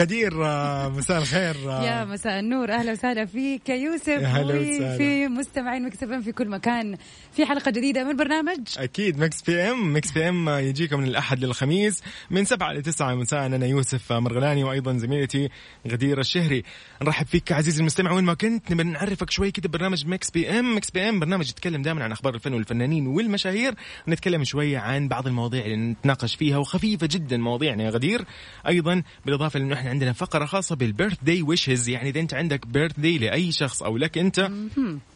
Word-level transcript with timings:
غدير 0.00 0.44
آه، 0.46 0.88
مساء 0.88 1.18
الخير 1.18 1.56
آه، 1.70 1.84
يا 1.84 2.04
مساء 2.04 2.40
النور 2.40 2.72
أهلا 2.72 2.92
وسهلا 2.92 3.24
فيك. 3.26 3.68
يا 3.68 3.74
يوسف. 3.74 4.08
وفي 4.08 5.28
مستمعين 5.28 5.84
Mix 5.84 6.04
PM 6.04 6.22
في 6.22 6.32
كل 6.32 6.48
مكان. 6.48 6.96
في 7.32 7.46
حلقة 7.46 7.70
جديدة 7.70 8.04
من 8.04 8.16
برنامج. 8.16 8.60
أكيد 8.78 9.18
Mix 9.18 9.42
PM. 9.42 9.96
Mix 9.96 10.12
PM 10.12 10.48
يجيكم 10.48 11.00
من 11.00 11.04
الأحد 11.06 11.44
للخميس 11.44 12.02
من 12.30 12.44
سبعة 12.44 12.72
لتسعة. 12.72 13.14
مساء 13.14 13.46
أنا 13.46 13.66
يوسف 13.66 14.12
مرغلاني 14.12 14.64
وأيضا 14.64 14.96
زميلتي 14.98 15.48
غدير 15.88 16.20
الشهري. 16.20 16.62
نرحب 17.02 17.26
فيك 17.26 17.52
عزيزي 17.52 17.80
المستمع 17.80 18.12
وين 18.12 18.24
ما 18.24 18.34
كنت 18.34 18.72
نبي 18.72 18.82
نعرفك 18.82 19.30
شوي 19.30 19.50
كده 19.50 19.68
برنامج 19.68 20.06
Mix 20.06 20.30
PM. 20.30 20.76
Mix 20.76 20.90
PM 20.90 21.20
برنامج 21.20 21.50
يتكلم 21.50 21.82
دائما 21.82 22.04
عن 22.04 22.12
أخبار 22.12 22.34
الفن 22.34 22.52
والفنانين 22.54 23.06
والمشاهير. 23.06 23.74
نتكلم 24.08 24.44
شوي 24.44 24.76
عن 24.76 25.08
بعض 25.08 25.26
المواضيع 25.26 25.64
اللي 25.64 25.76
نتناقش 25.76 26.34
فيها 26.34 26.56
وخفيفة 26.58 27.08
جدا 27.10 27.36
مواضيعنا 27.36 27.84
يا 27.84 27.90
غدير. 27.90 28.24
أيضا 28.68 29.02
بالإضافة 29.24 29.58
لأنه 29.58 29.74
إحنا 29.74 29.89
عندنا 29.90 30.12
فقرة 30.12 30.44
خاصة 30.44 30.76
بال 30.76 31.16
birthday 31.22 31.42
wishes. 31.42 31.88
يعني 31.88 32.08
إذا 32.08 32.20
أنت 32.20 32.34
عندك 32.34 32.66
birthday 32.66 33.18
لأي 33.18 33.52
شخص 33.52 33.82
أو 33.82 33.96
لك 33.96 34.18
أنت 34.18 34.50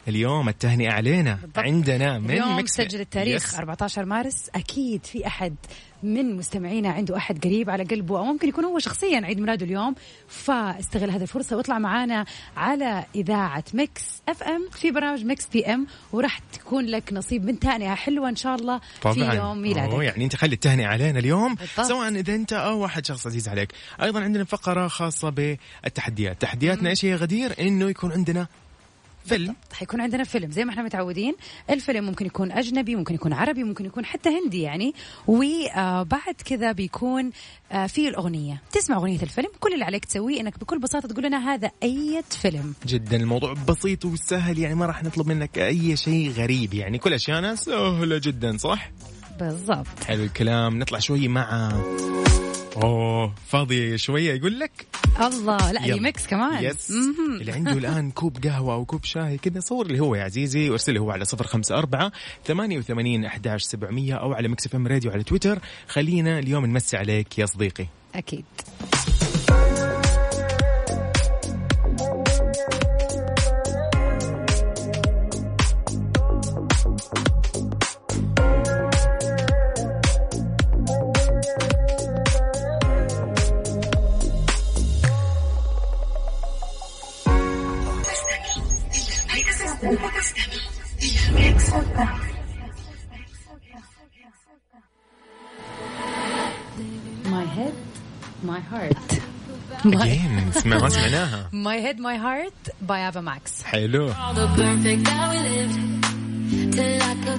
اليوم 0.07 0.49
التهنئة 0.49 0.91
علينا. 0.91 1.39
عندنا 1.57 2.19
من 2.19 2.31
اليوم 2.31 2.57
Mix 2.57 2.71
سجل 2.71 2.99
التاريخ 3.01 3.43
yes. 3.45 3.55
14 3.55 4.05
مارس. 4.05 4.49
أكيد 4.55 5.05
في 5.05 5.27
أحد 5.27 5.55
من 6.03 6.37
مستمعينا 6.37 6.89
عنده 6.89 7.17
أحد 7.17 7.43
قريب 7.43 7.69
على 7.69 7.83
قلبه 7.83 8.17
أو 8.19 8.23
ممكن 8.23 8.47
يكون 8.47 8.65
هو 8.65 8.79
شخصيا 8.79 9.25
عيد 9.25 9.39
ميلاده 9.39 9.65
اليوم. 9.65 9.95
فاستغل 10.27 11.09
هذه 11.09 11.21
الفرصة 11.21 11.57
واطلع 11.57 11.79
معانا 11.79 12.25
على 12.57 13.05
إذاعة 13.15 13.63
Mix 13.73 14.03
FM 14.29 14.69
في 14.71 14.91
برنامج 14.91 15.25
Mix 15.25 15.47
PM 15.47 15.87
وراح 16.11 16.39
تكون 16.39 16.85
لك 16.85 17.13
نصيب 17.13 17.45
من 17.45 17.59
تهنئة 17.59 17.95
حلوة 17.95 18.29
إن 18.29 18.35
شاء 18.35 18.55
الله 18.55 18.81
طبعا. 19.01 19.13
في 19.13 19.37
يوم 19.37 19.61
ميلادك. 19.61 19.93
أوه 19.93 20.03
يعني 20.03 20.23
أنت 20.23 20.35
خلي 20.35 20.53
التهنئة 20.53 20.87
علينا 20.87 21.19
اليوم. 21.19 21.55
بالضبط. 21.55 21.87
سواء 21.87 22.09
إذا 22.09 22.35
أنت 22.35 22.53
أو 22.53 22.79
واحد 22.79 23.05
شخص 23.05 23.27
عزيز 23.27 23.49
عليك. 23.49 23.73
أيضا 24.01 24.23
عندنا 24.23 24.43
فقرة 24.43 24.87
خاصة 24.87 25.29
بالتحديات. 25.29 26.41
تحدياتنا 26.41 26.89
إيش 26.89 27.05
هي 27.05 27.15
غدير؟ 27.15 27.53
إنه 27.59 27.89
يكون 27.89 28.11
عندنا 28.11 28.47
فيلم. 29.25 29.55
حيكون 29.73 30.01
عندنا 30.01 30.23
فيلم 30.23 30.51
زي 30.51 30.65
ما 30.65 30.71
إحنا 30.71 30.83
متعودين. 30.83 31.35
الفيلم 31.69 32.05
ممكن 32.05 32.25
يكون 32.25 32.51
أجنبي 32.51 32.95
ممكن 32.95 33.15
يكون 33.15 33.33
عربي 33.33 33.63
ممكن 33.63 33.85
يكون 33.85 34.05
حتى 34.05 34.29
هندي 34.29 34.61
يعني. 34.61 34.93
وبعد 35.27 36.35
كذا 36.45 36.71
بيكون 36.71 37.31
آه، 37.71 37.87
فيه 37.87 38.09
الأغنية. 38.09 38.61
تسمع 38.71 38.95
أغنية 38.95 39.21
الفيلم؟ 39.21 39.49
كل 39.59 39.73
اللي 39.73 39.85
عليك 39.85 40.05
تسويه 40.05 40.41
إنك 40.41 40.59
بكل 40.59 40.79
بساطة 40.79 41.07
تقول 41.07 41.25
لنا 41.25 41.53
هذا 41.53 41.71
أي 41.83 42.23
فيلم. 42.29 42.73
جدا. 42.85 43.17
الموضوع 43.17 43.53
بسيط 43.67 44.05
وسهل 44.05 44.59
يعني 44.59 44.75
ما 44.75 44.85
راح 44.85 45.03
نطلب 45.03 45.27
منك 45.27 45.57
أي 45.59 45.97
شيء 45.97 46.31
غريب 46.31 46.73
يعني. 46.73 46.97
كل 46.97 47.13
اشياءنا 47.13 47.55
سهلة 47.55 48.17
جدا 48.17 48.57
صح؟ 48.57 48.91
بالضبط. 49.39 50.03
حلو 50.07 50.23
الكلام. 50.23 50.79
نطلع 50.79 50.99
شوي 50.99 51.27
مع 51.27 51.71
أوه 52.83 53.33
فاضي 53.47 53.97
شوية 53.97 54.33
يقول 54.33 54.59
لك؟ 54.59 54.71
الله 55.21 55.71
لا 55.71 55.85
يلا. 55.85 55.93
ريمكس 55.95 56.27
كمان. 56.27 56.63
yes. 56.63 56.91
اللي 57.41 57.51
عنده 57.51 57.71
الآن 57.71 58.11
كوب 58.19 58.37
قهوة 58.43 58.73
أو 58.73 58.85
كوب 58.85 59.03
شاي 59.05 59.37
كذا 59.37 59.59
صور 59.59 59.85
اللي 59.85 59.99
هو 59.99 60.15
يا 60.15 60.23
عزيزي 60.23 60.69
وارسله 60.69 60.99
هو 60.99 61.11
على 61.11 61.25
صفر 61.25 61.47
خمسة 61.47 61.77
أربعة 61.77 62.11
ثمانية 62.45 62.77
وثمانين 62.77 63.25
أحداش 63.25 63.63
سبعمية 63.63 64.13
أو 64.15 64.33
على 64.33 64.47
Mix 64.47 64.75
FM 64.75 64.87
Radio 64.87 65.11
على 65.11 65.23
تويتر 65.23 65.59
خلينا 65.87 66.39
اليوم 66.39 66.65
نمسي 66.65 66.97
عليك 66.97 67.39
يا 67.39 67.45
صديقي. 67.45 67.87
أكيد. 68.15 68.45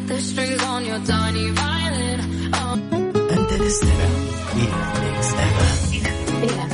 The 0.09 0.19
strings 0.21 0.63
on 0.65 0.85
your 0.85 1.01
tiny 1.07 1.51
violin. 1.51 2.21
Oh. 2.55 2.75
أنت 3.37 3.51
تستمع 3.63 4.11
إلى 4.57 4.77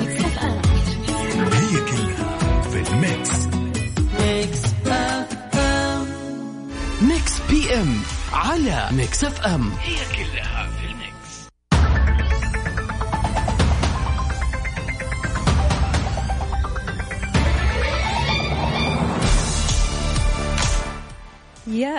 Mix 0.01 0.21
FM 0.21 0.61
هي 1.53 1.81
كلها 1.91 2.61
في 2.71 2.79
ال 2.93 3.41
Mix 7.03 7.41
Mix 7.51 7.75
PM 7.75 8.01
على 8.33 8.89
Mix 8.93 9.25
FM 9.25 9.73
هي 9.81 9.97
كلها 10.17 10.69
في 10.79 10.82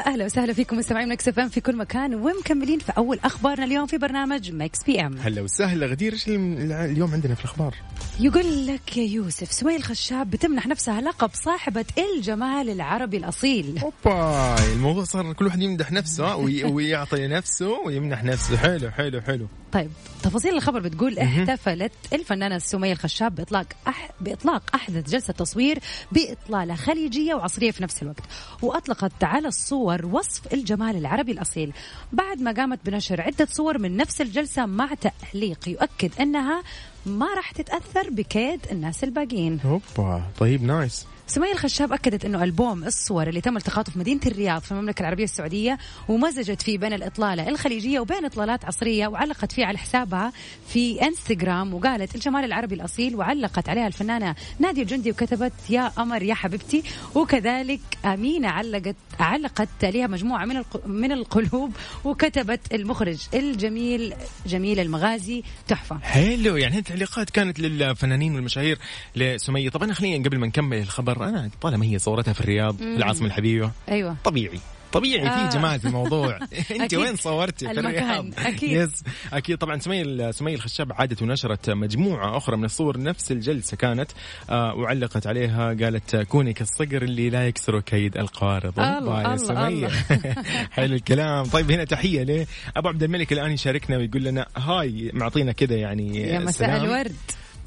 أهلا 0.08 0.26
وسهلا 0.26 0.54
فيكم 0.54 0.78
مستمعين 0.78 1.10
Mix 1.10 1.28
FM 1.28 1.50
في 1.50 1.62
كل 1.62 1.76
مكان 1.76 2.16
ومكملين 2.16 2.80
في 2.80 2.92
أول 2.98 3.20
اخبارنا 3.24 3.66
اليوم 3.66 3.88
في 3.88 3.98
برنامج 3.98 4.52
Mix 4.52 4.84
PM. 4.84 5.18
هلا 5.18 5.42
وسهلا. 5.42 5.86
غدير 5.88 6.14
إيش 6.14 6.28
اليوم 6.28 7.12
عندنا 7.14 7.36
في 7.36 7.40
الأخبار؟ 7.42 7.76
يقول 8.20 8.68
لك 8.68 8.98
يا 8.98 9.04
يوسف 9.04 9.52
سمية 9.52 9.76
الخشاب 9.76 10.30
بتمنح 10.30 10.68
نفسها 10.68 11.02
لقب 11.02 11.30
صاحبة 11.34 11.86
الجمال 12.18 12.70
العربي 12.70 13.18
الأصيل. 13.18 13.80
أوبا 13.84 14.56
الموضوع 14.74 15.04
صار 15.04 15.34
كل 15.34 15.46
واحد 15.46 15.62
يمدح 15.62 15.92
نفسه 15.92 16.36
وي- 16.36 16.64
ويعطي 16.64 17.28
نفسه 17.28 17.80
ويمنح 17.86 18.24
نفسه. 18.24 18.58
حلو 18.58 18.92
حلو 18.92 19.22
حلو. 19.22 19.48
طيب 19.74 19.92
تفاصيل 20.24 20.54
الخبر 20.56 20.80
بتقول 20.80 21.20
احتفلت 21.20 21.92
الفنانة 22.14 22.58
سمية 22.58 22.92
الخشاب 22.92 23.36
بإطلاق 23.36 23.66
أح... 23.88 24.12
بإطلاق 24.22 24.64
أحدث 24.76 25.10
جلسة 25.10 25.34
تصوير 25.34 25.80
بإطلالة 26.12 26.76
خليجية 26.76 27.34
وعصرية 27.34 27.72
في 27.72 27.84
نفس 27.84 28.04
الوقت 28.04 28.24
وأطلقت 28.62 29.24
على 29.24 29.48
الصور 29.48 30.06
وصف 30.06 30.54
الجمال 30.54 30.98
العربي 30.98 31.32
الأصيل. 31.32 31.74
بعد 32.12 32.42
ما 32.42 32.52
قامت 32.52 32.80
بنشر 32.86 33.22
عدة 33.22 33.48
صور 33.52 33.78
من 33.78 33.98
نفس 33.98 34.22
الجلسة 34.22 34.66
مع 34.66 34.90
تعليق 34.94 35.70
يؤكد 35.70 36.12
أنها 36.20 36.64
ما 37.06 37.34
راح 37.36 37.52
تتأثر 37.52 38.10
بكيد 38.10 38.60
الناس 38.72 39.04
الباقيين. 39.04 39.60
اوبا 39.66 40.24
طيب 40.40 40.64
نايس. 40.64 41.06
سمية 41.28 41.52
الخشاب 41.52 41.94
أكدت 41.94 42.26
أنه 42.26 42.44
ألبوم 42.44 42.84
الصور 42.84 43.28
اللي 43.28 43.42
تم 43.42 43.58
التقاطه 43.58 43.92
في 43.92 44.00
مدينة 44.00 44.20
الرياض 44.26 44.62
في 44.62 44.72
المملكة 44.72 45.02
العربية 45.02 45.24
السعودية 45.24 45.78
ومزجت 46.08 46.62
فيه 46.62 46.78
بين 46.78 46.94
الإطلالة 46.94 47.50
الخليجية 47.50 48.00
وبين 48.00 48.26
إطلالات 48.26 48.66
عصرية 48.66 49.08
وعلقت 49.08 49.52
فيه 49.52 49.66
على 49.66 49.78
حسابها 49.78 50.32
في 50.68 51.02
إنستغرام 51.02 51.74
وقالت 51.74 52.16
الجمال 52.16 52.44
العربي 52.46 52.76
الأصيل 52.76 53.16
وعلقت 53.16 53.70
عليها 53.70 53.88
الفنانة 53.88 54.36
نادية 54.60 54.82
الجندي 54.82 55.12
وكتبت 55.12 55.54
يا 55.70 55.88
قمر 55.88 56.24
يا 56.24 56.34
حبيبتي 56.34 56.84
وكذلك 57.16 57.80
أمينة 58.06 58.48
علقت 58.48 58.96
علقت 59.20 59.70
عليها 59.84 60.08
مجموعة 60.08 60.46
من 60.46 60.64
من 60.86 61.12
القلوب 61.12 61.72
وكتبت 62.04 62.74
المخرج 62.74 63.18
الجميل 63.34 64.14
جميل 64.46 64.80
المغازي 64.80 65.44
تحفة. 65.68 66.00
حلو 66.00 66.58
يعني 66.58 66.78
التعليقات 66.78 67.30
كانت 67.30 67.60
للفنانين 67.60 68.36
والمشاهير 68.36 68.78
لسمية. 69.16 69.70
طبعا 69.70 69.94
خلينا 69.94 70.26
قبل 70.26 70.38
ما 70.38 70.48
نكمل 70.48 70.78
الخبر 70.78 71.13
أنا 71.22 71.50
طالما 71.62 71.86
هي 71.86 72.00
صورتها 72.00 72.34
في 72.34 72.42
الرياض 72.42 72.76
في 72.78 72.84
العاصمة 72.84 73.28
الحبيبة. 73.28 73.72
أيوة. 73.90 74.16
طبيعي. 74.24 74.60
طبيعي 74.94 75.28
آه. 75.28 75.50
في 75.50 75.58
جمال 75.58 75.80
في 75.80 75.88
الموضوع. 75.88 76.40
أنت. 76.82 76.94
وين 76.94 77.16
صورتي 77.16 77.66
في. 77.66 77.80
الرياض؟ 77.80 78.26
أكيد. 78.38 78.72
يس 78.72 79.04
أكيد. 79.34 79.58
طبعا 79.58 79.80
سمية 79.80 80.32
سمية 80.32 80.56
الخشاب 80.56 80.94
عادت 80.94 81.22
ونشرت 81.22 81.70
مجموعة 81.70 82.38
أخرى 82.38 82.58
من 82.58 82.66
الصور 82.66 83.00
نفس 83.02 83.32
الجلسة 83.32 83.78
كانت 83.78 84.12
آه 84.50 84.74
وعلقت 84.76 85.28
عليها 85.28 85.68
قالت 85.68 86.16
كوني 86.16 86.54
كالصقر 86.54 87.02
اللي 87.02 87.30
لا 87.30 87.48
يكسر 87.48 87.80
كيد 87.80 88.18
القارض. 88.18 88.80
الله، 88.80 89.22
يا 89.22 89.68
الله. 89.68 89.90
حلو 90.76 90.96
الكلام. 90.96 91.46
طيب 91.46 91.72
هنا 91.72 91.84
تحية 91.84 92.24
ليه 92.24 92.48
أبو 92.78 92.88
عبد 92.88 93.04
الملك 93.04 93.34
الآن 93.34 93.52
يشاركنا 93.52 93.98
ويقول 93.98 94.24
لنا 94.24 94.46
هاي 94.58 95.12
معطينا 95.14 95.52
كذا 95.52 95.76
يعني 95.76 96.18
يا 96.18 96.40
مساء. 96.40 96.84
الورد. 96.84 97.16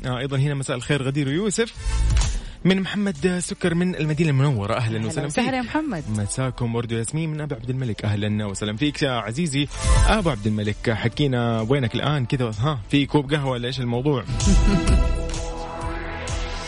آه 0.07 0.19
أيضا 0.19 0.37
هنا 0.37 0.55
مساء 0.55 0.77
الخير 0.77 1.03
غدير 1.03 1.29
ويوسف 1.29 1.75
من 2.67 2.81
محمد 2.81 3.39
سكر 3.39 3.75
من 3.75 3.95
المدينة 3.95 4.31
المنورة. 4.31 4.75
أهلا 4.75 4.99
أهلا 4.99 5.07
وسهلا 5.07 5.27
وسهلا 5.27 5.57
يا 5.57 5.63
فيك. 5.63 5.71
محمد. 5.71 6.05
مساكم 6.09 6.75
ورد 6.75 6.93
ياسمين 6.93 7.31
من 7.31 7.41
أبو 7.41 7.55
عبد 7.55 7.71
الملك. 7.71 8.05
أهلا 8.05 8.47
وسهلا 8.47 8.77
فيك 8.77 9.03
يا 9.03 9.11
عزيزي. 9.11 9.69
أبو 10.09 10.31
عبد 10.31 10.47
الملك 10.47 10.91
حكينا 10.91 11.61
وينك 11.61 11.95
الآن؟ 11.95 12.27
كذا 12.27 12.51
ها 12.59 12.79
في 12.91 13.07
كوب 13.07 13.35
قهوة 13.35 13.51
ولا 13.51 13.67
إيش 13.67 13.81
الموضوع؟ 13.81 14.25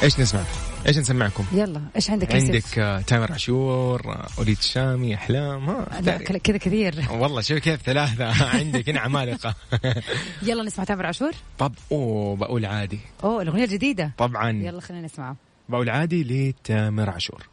إيش 0.02 0.20
نسمع؟ 0.20 0.42
إيش 0.86 0.98
نسمعكم؟ 0.98 1.44
يلا 1.52 1.82
إيش 1.96 2.10
عندك 2.10 2.34
يا؟ 2.34 2.40
عندك 2.40 2.78
آه، 2.78 3.00
تامر 3.00 3.32
عاشور 3.32 4.12
آه، 4.12 4.26
وليد 4.38 4.58
الشامي 4.58 5.14
أحلام 5.14 5.70
ها 5.70 6.00
لا 6.00 6.16
كذا 6.18 6.38
كثير. 6.58 7.04
والله 7.10 7.40
شوف 7.40 7.58
كيف 7.58 7.82
ثلاثة. 7.82 8.44
عندك 8.58 8.88
هنا 8.88 9.00
عمالقة. 9.00 9.54
يلا 10.42 10.62
نسمع 10.62 10.84
تامر 10.84 11.06
عاشور. 11.06 11.32
طب 11.58 11.74
أوه 11.92 12.36
بقول 12.36 12.66
عادي. 12.66 13.00
أوه 13.24 13.42
الأغنية 13.42 13.64
الجديدة. 13.64 14.12
طبعا. 14.18 14.50
يلا 14.50 14.80
خلينا 14.80 15.04
نسمعها 15.04 15.36
بقول 15.68 15.90
عادي 15.90 16.24
لتامر 16.24 17.10
عاشور. 17.10 17.46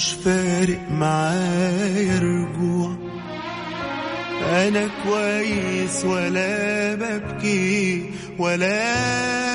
مش 0.00 0.12
فارق 0.12 0.80
معايا 0.90 2.18
رجوع. 2.18 2.96
أنا 4.52 4.88
كويس 5.04 6.04
ولا 6.04 6.94
ببكي 6.94 8.10
ولا 8.38 9.49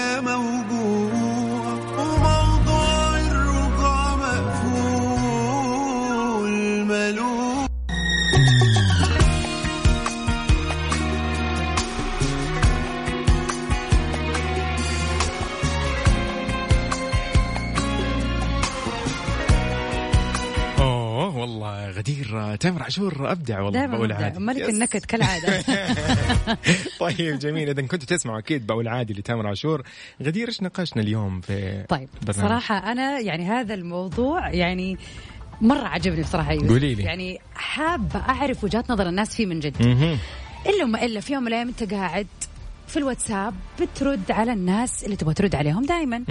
تامر 22.56 22.84
عاشور 22.84 23.32
أبدع 23.32 23.62
والله 23.62 23.86
بقول. 23.86 24.12
عادي 24.12 24.40
ملك. 24.40 24.70
النكد 24.70 25.06
كالعادة 25.06 25.62
طيب 27.00 27.40
جميل 27.40 27.70
اذا 27.70 27.82
كنتوا 27.82 28.18
تسمعوا 28.18 28.40
أكيد 28.40 28.68
بقول 28.68 28.88
عادي 28.88 29.14
لتامر 29.14 29.48
عاشور 29.48 29.84
غدير 30.24 30.48
إيش 30.48 30.64
نقاشنا 30.64 31.02
اليوم 31.02 31.42
في 31.42 31.86
طيب 31.90 32.10
برنامج؟ 32.22 32.50
صراحة 32.50 32.92
أنا 32.92 33.20
يعني 33.20 33.46
هذا 33.50 33.74
الموضوع 33.74 34.50
يعني 34.50 34.98
مرة 35.62 35.88
عجبني 35.88 36.22
بصراحة 36.22 36.52
يوسف. 36.54 36.70
قولي 36.70 36.96
لي. 36.96 37.04
يعني 37.04 37.40
حابة 37.56 38.20
أعرف 38.20 38.64
وجهات 38.64 38.92
نظر 38.92 39.10
الناس 39.10 39.36
فيه 39.36 39.46
من 39.46 39.60
جد. 39.60 39.82
إلا 40.66 40.84
وما 40.84 41.06
إلا 41.06 41.20
في 41.20 41.34
يوم 41.34 41.42
من 41.44 41.48
الأيام 41.48 41.68
أنت 41.68 41.94
قاعد 41.94 42.28
في 42.88 42.98
الواتساب 42.98 43.54
بترد 43.82 44.32
على 44.32 44.54
الناس 44.54 45.04
اللي 45.04 45.16
تبغى 45.16 45.34
ترد 45.34 45.56
عليهم 45.56 45.86
دائما. 45.86 46.24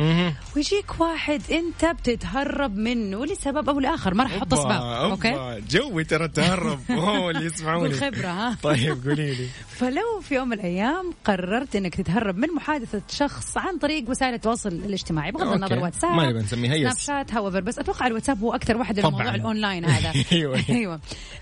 ويجيك 0.57 1.01
واحد 1.01 1.43
انت 1.51 1.85
بتتهرب 1.85 2.77
منه 2.77 3.27
لسبب 3.27 3.69
أو 3.69 3.81
لآخر 3.81 4.15
ما 4.15 4.23
راح 4.25 4.35
أحط 4.35 4.53
اسباب 4.55 4.83
أوكي؟ 4.83 5.61
جوي 5.71 6.05
ترى 6.05 6.29
تهرب 6.29 6.81
أوه 6.91 7.31
اللي 7.31 7.47
يسمعوني. 7.47 7.89
بالخبرة 7.89 8.29
ها؟ 8.29 8.57
طيب 8.63 9.05
قولي 9.05 9.35
لي. 9.35 9.49
فلو 9.69 10.21
في 10.23 10.35
يوم 10.35 10.49
من 10.49 10.53
الأيام 10.53 11.13
قررت 11.25 11.77
إنك 11.77 11.95
تتهرب 11.95 12.37
من 12.37 12.49
محادثة 12.57 13.03
شخص 13.11 13.57
عن 13.59 13.79
طريق 13.79 14.11
وسائل 14.11 14.35
التواصل 14.35 14.69
الاجتماعي 14.69 15.33
بغض. 15.33 15.53
النظر 15.53 15.79
واتساب 15.79 16.11
ما 16.11 16.29
نبغى 16.31 16.43
نسميها 16.43 16.77
سناب 16.77 16.97
شات 16.99 17.35
however 17.35 17.61
بس 17.61 17.79
أتوقع 17.79 18.07
الواتساب 18.07 18.41
هو 18.41 18.55
أكثر 18.55 18.77
واحد. 18.77 18.99
الموضوع 18.99 19.35
الأونلاين 19.35 19.85
هذا. 19.85 20.13
أيوة. 20.33 20.61
أيوه. 20.71 21.01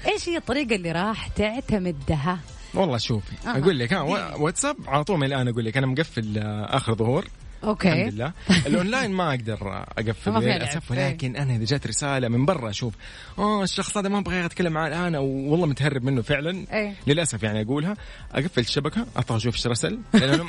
إيش 0.08 0.28
هي 0.28 0.36
الطريقة 0.36 0.76
اللي 0.76 0.92
راح 0.92 1.26
تعتمدها 1.28 2.38
والله 2.74 2.98
شوفي 2.98 3.32
أها. 3.46 3.58
أقول 3.58 3.78
لك 3.78 3.92
ها 3.92 4.00
وا- 4.00 4.34
واتساب 4.36 4.76
على 4.86 5.04
طول 5.04 5.18
من 5.18 5.26
الآن 5.26 5.48
أقول 5.48 5.64
لك 5.64 5.76
أنا 5.76 5.86
مقفل 5.86 6.38
آه، 6.38 6.76
آخر 6.76 6.94
ظهور 6.94 7.24
okay 7.64 7.92
الحمد 7.92 8.14
لله 8.14 8.32
الأونلاين 8.66 9.10
ما 9.10 9.30
أقدر 9.30 9.84
أقفل. 9.98 10.30
للأسف 10.30 10.92
إيه. 10.92 11.06
ولكن 11.06 11.36
أنا 11.36 11.56
إذا 11.56 11.64
جات 11.64 11.86
رسالة 11.86 12.28
من 12.28 12.46
برا 12.46 12.70
أشوف 12.70 12.94
آه 13.38 13.62
الشخص 13.62 13.96
هذا 13.96 14.08
ما 14.08 14.18
أبغى 14.18 14.44
اتكلم 14.44 14.72
معاه 14.72 14.88
الآن 14.88 15.14
أو 15.14 15.24
والله 15.24 15.66
متهرب 15.66 16.04
منه 16.04 16.22
فعلا 16.22 16.66
إيه. 16.72 16.94
للأسف 17.06 17.42
يعني 17.42 17.62
أقولها 17.62 17.96
أقفل 18.32 18.60
الشبكة 18.60 19.06
أطلع 19.16 19.36
أشوف 19.36 19.54
إيش 19.54 19.66
رسل 19.66 19.98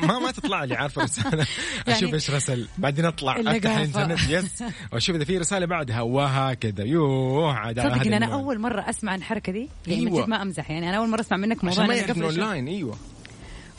ما 0.07 0.19
ما 0.19 0.31
تطلع 0.31 0.63
لي 0.63 0.75
عارفة 0.75 1.04
رساله 1.04 1.48
يعني 1.88 2.00
أشوف 2.00 2.13
إيش 2.13 2.31
رسل 2.31 2.68
بعدين 2.77 3.06
أطلع 3.06 3.39
أفتح. 3.39 3.71
الإنترنت 3.71 4.30
يس 4.30 4.63
وأشوف 4.94 5.16
إذا 5.16 5.25
في 5.25 5.38
رسالة 5.38 5.66
بعدها 5.66 6.01
وهكذا 6.01 6.83
يوه 6.83 7.54
عاد 7.54 7.80
إن 7.80 8.13
أنا. 8.13 8.33
أول 8.33 8.59
مرة 8.59 8.89
أسمع 8.89 9.12
عن 9.12 9.18
الحركة 9.18 9.51
دي 9.51 9.69
يعني 9.88 10.07
أيوة. 10.07 10.25
ما 10.25 10.42
أمزح 10.42 10.71
يعني 10.71 10.89
أنا 10.89 10.98
أول 10.98 11.09
مرة 11.09 11.21
أسمع 11.21 11.38
منك 11.38 11.63
موضوع 11.63 11.83
عشان 11.83 11.88
ما 11.88 11.95
يعرف. 11.95 12.21
أونلاين 12.21 12.68
أيوه 12.68 12.95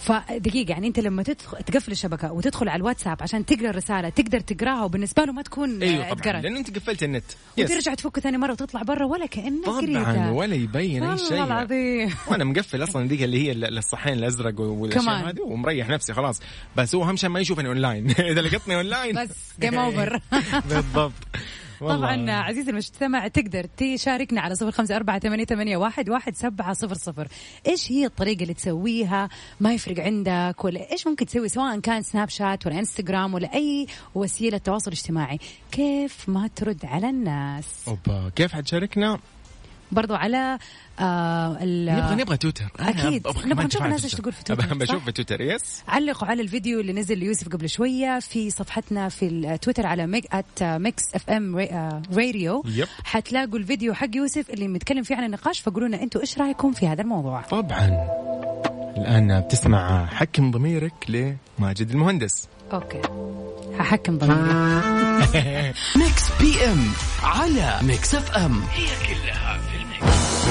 فدقيقة 0.04 0.70
يعني 0.70 0.86
أنت 0.86 1.00
لما 1.00 1.22
تدخل 1.22 1.62
تقفل 1.62 1.92
الشبكة 1.92 2.32
وتدخل 2.32 2.68
على 2.68 2.80
الواتساب 2.80 3.16
عشان 3.20 3.46
تقرأ 3.46 3.70
الرسالة 3.70 4.08
تقدر 4.08 4.40
تقرأها 4.40 4.84
وبالنسبة 4.84 5.24
له 5.24 5.32
ما 5.32 5.42
تكون 5.42 5.82
آه، 5.82 6.12
طبعا 6.14 6.40
لأنه 6.40 6.58
أنت 6.58 6.78
قفلت 6.78 7.02
النت. 7.02 7.24
yes. 7.56 7.70
وترجع 7.70 7.94
تفك 7.94 8.20
ثاني 8.20 8.38
مرة 8.38 8.52
وتطلع 8.52 8.82
برا 8.82 9.06
ولا 9.06 9.26
كأنك 9.26 9.64
طبعا 9.64 10.30
ولا 10.30 10.54
يبين 10.54 11.02
أي 11.02 11.18
شيء. 11.18 11.30
والله 11.30 11.44
العظيم. 11.44 12.14
وأنا 12.30 12.44
مقفل 12.44 12.82
أصلا 12.82 13.06
ذيك 13.08 13.22
اللي 13.22 13.48
هي 13.48 13.52
الصحين 13.52 14.12
الأزرق 14.12 14.60
والأشياء 14.60 15.04
كمان. 15.04 15.24
هذه 15.24 15.40
ومريح 15.40 15.88
نفسي 15.88 16.12
خلاص. 16.12 16.40
بس 16.76 16.94
هو 16.94 17.04
أهم 17.04 17.16
شيء 17.16 17.30
ما 17.30 17.40
يشوفني 17.40 17.68
أونلاين. 17.68 18.11
إذا 18.30 18.40
لقطني 18.40 18.76
أونلاين. 18.76 19.14
بس 19.14 19.30
game 19.62 19.75
over. 19.75 20.18
بالضبط. 20.70 21.12
والله. 21.85 21.97
طبعا 21.97 22.31
عزيزي 22.31 22.71
المستمع 22.71 23.29
تقدر 23.29 23.64
تشاركنا 23.64 24.41
على 24.41 24.55
صفر 24.55 24.71
خمسة 24.71 24.97
أربعة 24.97 25.19
ثمانية, 25.19 25.45
ثمانية 25.45 25.76
واحد, 25.76 26.11
واحد 26.11 26.35
سبعة 26.35 26.73
صفر 26.73 26.95
صفر. 26.95 27.29
إيش 27.69 27.93
هي 27.93 28.07
الطريقة 28.07 28.43
اللي 28.43 28.55
تسويها؟ 28.55 29.29
ما 29.61 29.75
يفرق 29.75 30.00
عندك 30.05 30.64
ولا 30.64 30.93
إيش 30.93 31.07
ممكن 31.07 31.26
تسوي؟ 31.26 31.49
سواء 31.49 31.81
كان 31.81 32.03
سناب 32.03 32.29
شات 32.29 32.67
ولا 32.67 32.79
إنستغرام 32.79 33.35
ولا 33.35 33.55
أي 33.55 33.87
وسيلة 34.14 34.59
تواصل 34.59 34.91
اجتماعي. 34.91 35.38
كيف 35.73 36.29
ما 36.29 36.50
ترد 36.57 36.85
على 36.85 37.11
الناس؟ 37.11 37.88
أوبا 37.88 38.31
كيف 38.37 38.53
حتشاركنا؟ 38.53 39.19
برضو 39.93 40.14
على 40.14 40.59
آه 41.00 41.59
ال- 41.61 41.97
نبغى 41.97 42.14
نبغى 42.23 42.37
تويتر. 42.37 42.64
أبغى 42.81 43.21
نبغى 43.47 43.64
نشوف 43.67 43.83
الناس 43.83 44.05
إيش 44.05 44.12
تقول 44.14 44.33
في 44.33 44.45
تويتر، 44.45 44.75
بشوف؟ 44.75 45.05
في 45.05 45.12
تويتر 45.12 45.41
yes 45.40 45.83
علقوا 45.88 46.29
على 46.29 46.43
الفيديو 46.43 46.81
اللي 46.81 46.93
نزل 46.93 47.19
ليوسف 47.19 47.49
قبل 47.49 47.69
شوية 47.69 48.19
في 48.21 48.50
صفحتنا 48.50 49.09
في 49.09 49.26
التويتر 49.29 49.87
على 49.87 50.07
ميك 50.07 50.26
at 50.35 50.62
Mix 50.62 51.02
FM 51.14 51.56
Radio 52.16 52.62
yep. 52.66 52.87
حتلاقوا 53.05 53.59
الفيديو 53.59 53.95
حق 53.95 54.09
يوسف 54.17 54.50
اللي 54.50 54.69
متكلم 54.69 55.03
فيه 55.03 55.17
عن 55.17 55.25
النقاش 55.25 55.61
فقولوا 55.61 55.88
لنا 55.88 56.03
أنتم 56.03 56.21
إيش 56.21 56.38
رأيكم 56.38 56.73
في 56.73 56.88
هذا 56.88 57.03
الموضوع؟ 57.03 57.41
طبعا. 57.43 57.87
الآن 58.97 59.41
بتسمع 59.41 60.07
حكم 60.07 60.50
ضميرك 60.50 60.93
لماجد 61.59 61.91
المهندس. 61.91 62.49
okay. 62.73 63.00
هحكم 63.79 64.19
ضميري. 64.19 64.43
Mix 65.97 66.33
PM 66.40 66.87
على 67.23 67.79
Mix 67.83 68.14
FM. 68.14 68.62
هي 68.62 68.87
كلها 69.07 69.59
في 69.59 69.74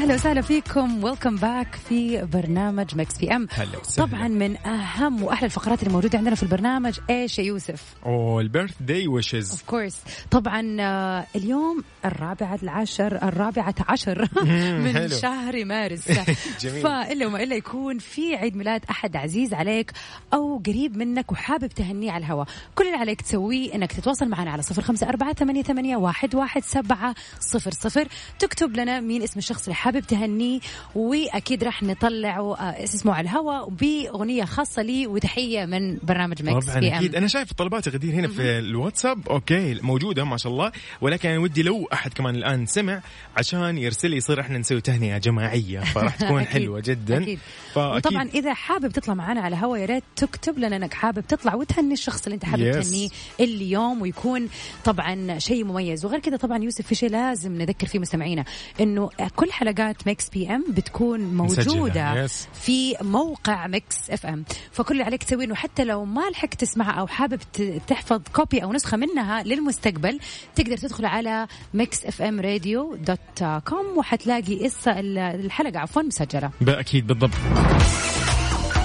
أهلا 0.00 0.14
وسهلا 0.14 0.40
فيكم. 0.40 1.04
welcome 1.04 1.36
back 1.36 1.74
في 1.88 2.22
برنامج 2.32 2.96
Mix 2.96 3.18
PM 3.18 3.46
هلا 3.52 3.78
وسهلا. 3.78 4.06
طبعا 4.08 4.28
من 4.28 4.56
أهم 4.66 5.22
وأحلى 5.22 5.46
الفقرات 5.46 5.82
اللي 5.82 5.94
موجودة 5.94 6.18
عندنا 6.18 6.34
في 6.34 6.42
البرنامج 6.42 6.98
إيش 7.10 7.38
يا 7.38 7.44
يوسف؟ 7.44 7.82
اوه 8.06 8.40
ال 8.40 8.74
birthday 8.80 9.06
wishes 9.06 9.50
of 9.50 9.62
course 9.62 9.96
طبعا 10.30 10.76
آه، 10.80 11.26
اليوم 11.36 11.84
الرابعة 12.04 12.58
العشر 12.62 13.16
الرابعة 13.28 13.74
عشر 13.88 14.28
من 14.84 14.94
حلو. 14.94 15.08
شهر 15.08 15.64
مارس. 15.64 16.10
جميل. 16.62 16.82
فإلا 16.82 17.26
وما 17.26 17.42
إلا 17.42 17.56
يكون 17.56 17.98
في 17.98 18.36
عيد 18.36 18.56
ميلاد 18.56 18.84
أحد 18.90 19.16
عزيز 19.16 19.54
عليك 19.54 19.92
أو 20.34 20.62
قريب 20.66 20.96
منك 20.96 21.32
وحابب 21.32 21.66
تهنيه 21.66 22.12
على 22.12 22.24
الهواء 22.24 22.46
كل 22.74 22.84
اللي 22.86 22.96
عليك 22.96 23.20
تسويه 23.22 23.74
إنك 23.74 23.92
تتواصل 23.92 24.28
معنا 24.28 24.50
على 24.50 24.62
صفر 24.62 24.82
خمسة 24.82 25.08
أربعة 25.08 25.32
ثمانية, 25.34 25.62
ثمانية 25.62 25.96
واحد, 25.96 26.34
واحد 26.34 26.62
سبعة 26.64 27.14
صفر 27.40 27.70
صفر. 27.70 28.08
تكتب 28.38 28.76
لنا 28.76 29.00
مين 29.00 29.22
اسم 29.22 29.38
الشخص 29.38 29.62
اللي 29.64 29.74
حابب 29.90 30.06
تهنيه 30.06 30.60
وأكيد 30.94 31.64
راح 31.64 31.82
نطلعه 31.82 32.56
آه، 32.56 32.84
اسمه 32.84 33.14
على 33.14 33.24
الهواء 33.30 33.68
بأغنية 33.68 34.44
خاصة 34.44 34.82
لي 34.82 35.06
وتحية 35.06 35.64
من 35.64 35.98
برنامج 36.02 36.42
Mix 36.42 36.66
طبعا 36.66 36.80
بي 36.80 36.96
أكيد. 36.96 37.16
أنا 37.16 37.26
شايف 37.26 37.50
الطلبات 37.50 37.88
غدير 37.88 38.14
هنا 38.14 38.28
في 38.28 38.58
الواتساب. 38.58 39.28
okay 39.28 39.74
موجودة 39.82 40.24
ما 40.24 40.36
شاء 40.36 40.52
الله. 40.52 40.72
ولكن 41.00 41.28
أنا 41.28 41.38
ودي 41.38 41.62
لو 41.62 41.88
أحد 41.92 42.12
كمان 42.14 42.34
الآن 42.36 42.66
سمع 42.66 43.00
عشان 43.36 43.78
يرسل 43.78 44.10
لي 44.10 44.16
يصير 44.16 44.40
إحنا 44.40 44.58
نسوي 44.58 44.80
تهنئة 44.80 45.18
جماعية 45.18 45.80
فراح 45.80 46.16
تكون. 46.20 46.44
حلوة 46.44 46.80
جدا. 46.80 47.22
أكيد. 47.22 47.38
وطبعا 47.76 48.28
إذا 48.34 48.54
حابب 48.54 48.88
تطلع 48.92 49.14
معنا 49.14 49.40
على 49.40 49.56
هوا 49.56 49.76
يا 49.78 49.86
ريت 49.86 50.04
تكتب 50.16 50.58
لنا 50.58 50.76
إنك 50.76 50.94
حابب 50.94 51.26
تطلع 51.26 51.54
وتهني 51.54 51.92
الشخص 51.94 52.24
اللي 52.24 52.34
أنت 52.34 52.44
حابب 52.44 52.72
Yes. 52.72 52.74
تهنيه 52.84 53.08
اليوم 53.40 54.02
ويكون 54.02 54.48
طبعا 54.84 55.38
شيء 55.38 55.64
مميز. 55.64 56.04
وغير 56.04 56.20
كذا 56.20 56.36
طبعا 56.36 56.58
يوسف 56.64 56.86
في 56.86 56.94
شيء 56.94 57.10
لازم 57.10 57.54
نذكر 57.62 57.86
فيه 57.86 57.98
مستمعينا 57.98 58.44
إنه 58.80 59.10
كل 59.36 59.52
حلقات 59.52 59.79
Mix 60.06 60.28
PM 60.28 60.64
بتكون 60.68 61.20
موجودة. 61.20 62.26
في 62.54 62.94
موقع 63.02 63.66
Mix 63.66 64.10
FM. 64.10 64.44
فكل 64.72 64.92
اللي 64.92 65.04
عليك 65.04 65.22
تسويه 65.22 65.44
إنه 65.44 65.54
حتى 65.54 65.84
لو 65.84 66.04
ما 66.04 66.30
لحقت 66.30 66.54
تسمعها 66.54 66.90
أو 67.00 67.06
حابب 67.06 67.40
تحفظ 67.86 68.20
copy 68.32 68.62
أو 68.62 68.72
نسخة 68.72 68.96
منها 68.96 69.42
للمستقبل 69.42 70.20
تقدر 70.54 70.76
تدخل 70.76 71.04
على 71.04 71.46
Mix 71.74 72.04
FM 72.06 72.40
Radio 72.40 72.94
dot 72.94 73.44
com 73.68 73.98
وحتلاقي 73.98 74.70
الحلقة 74.86 75.78
عفوا 75.78 76.02
مسجلة. 76.02 76.50
أكيد 76.68 77.06
بالضبط. 77.06 77.30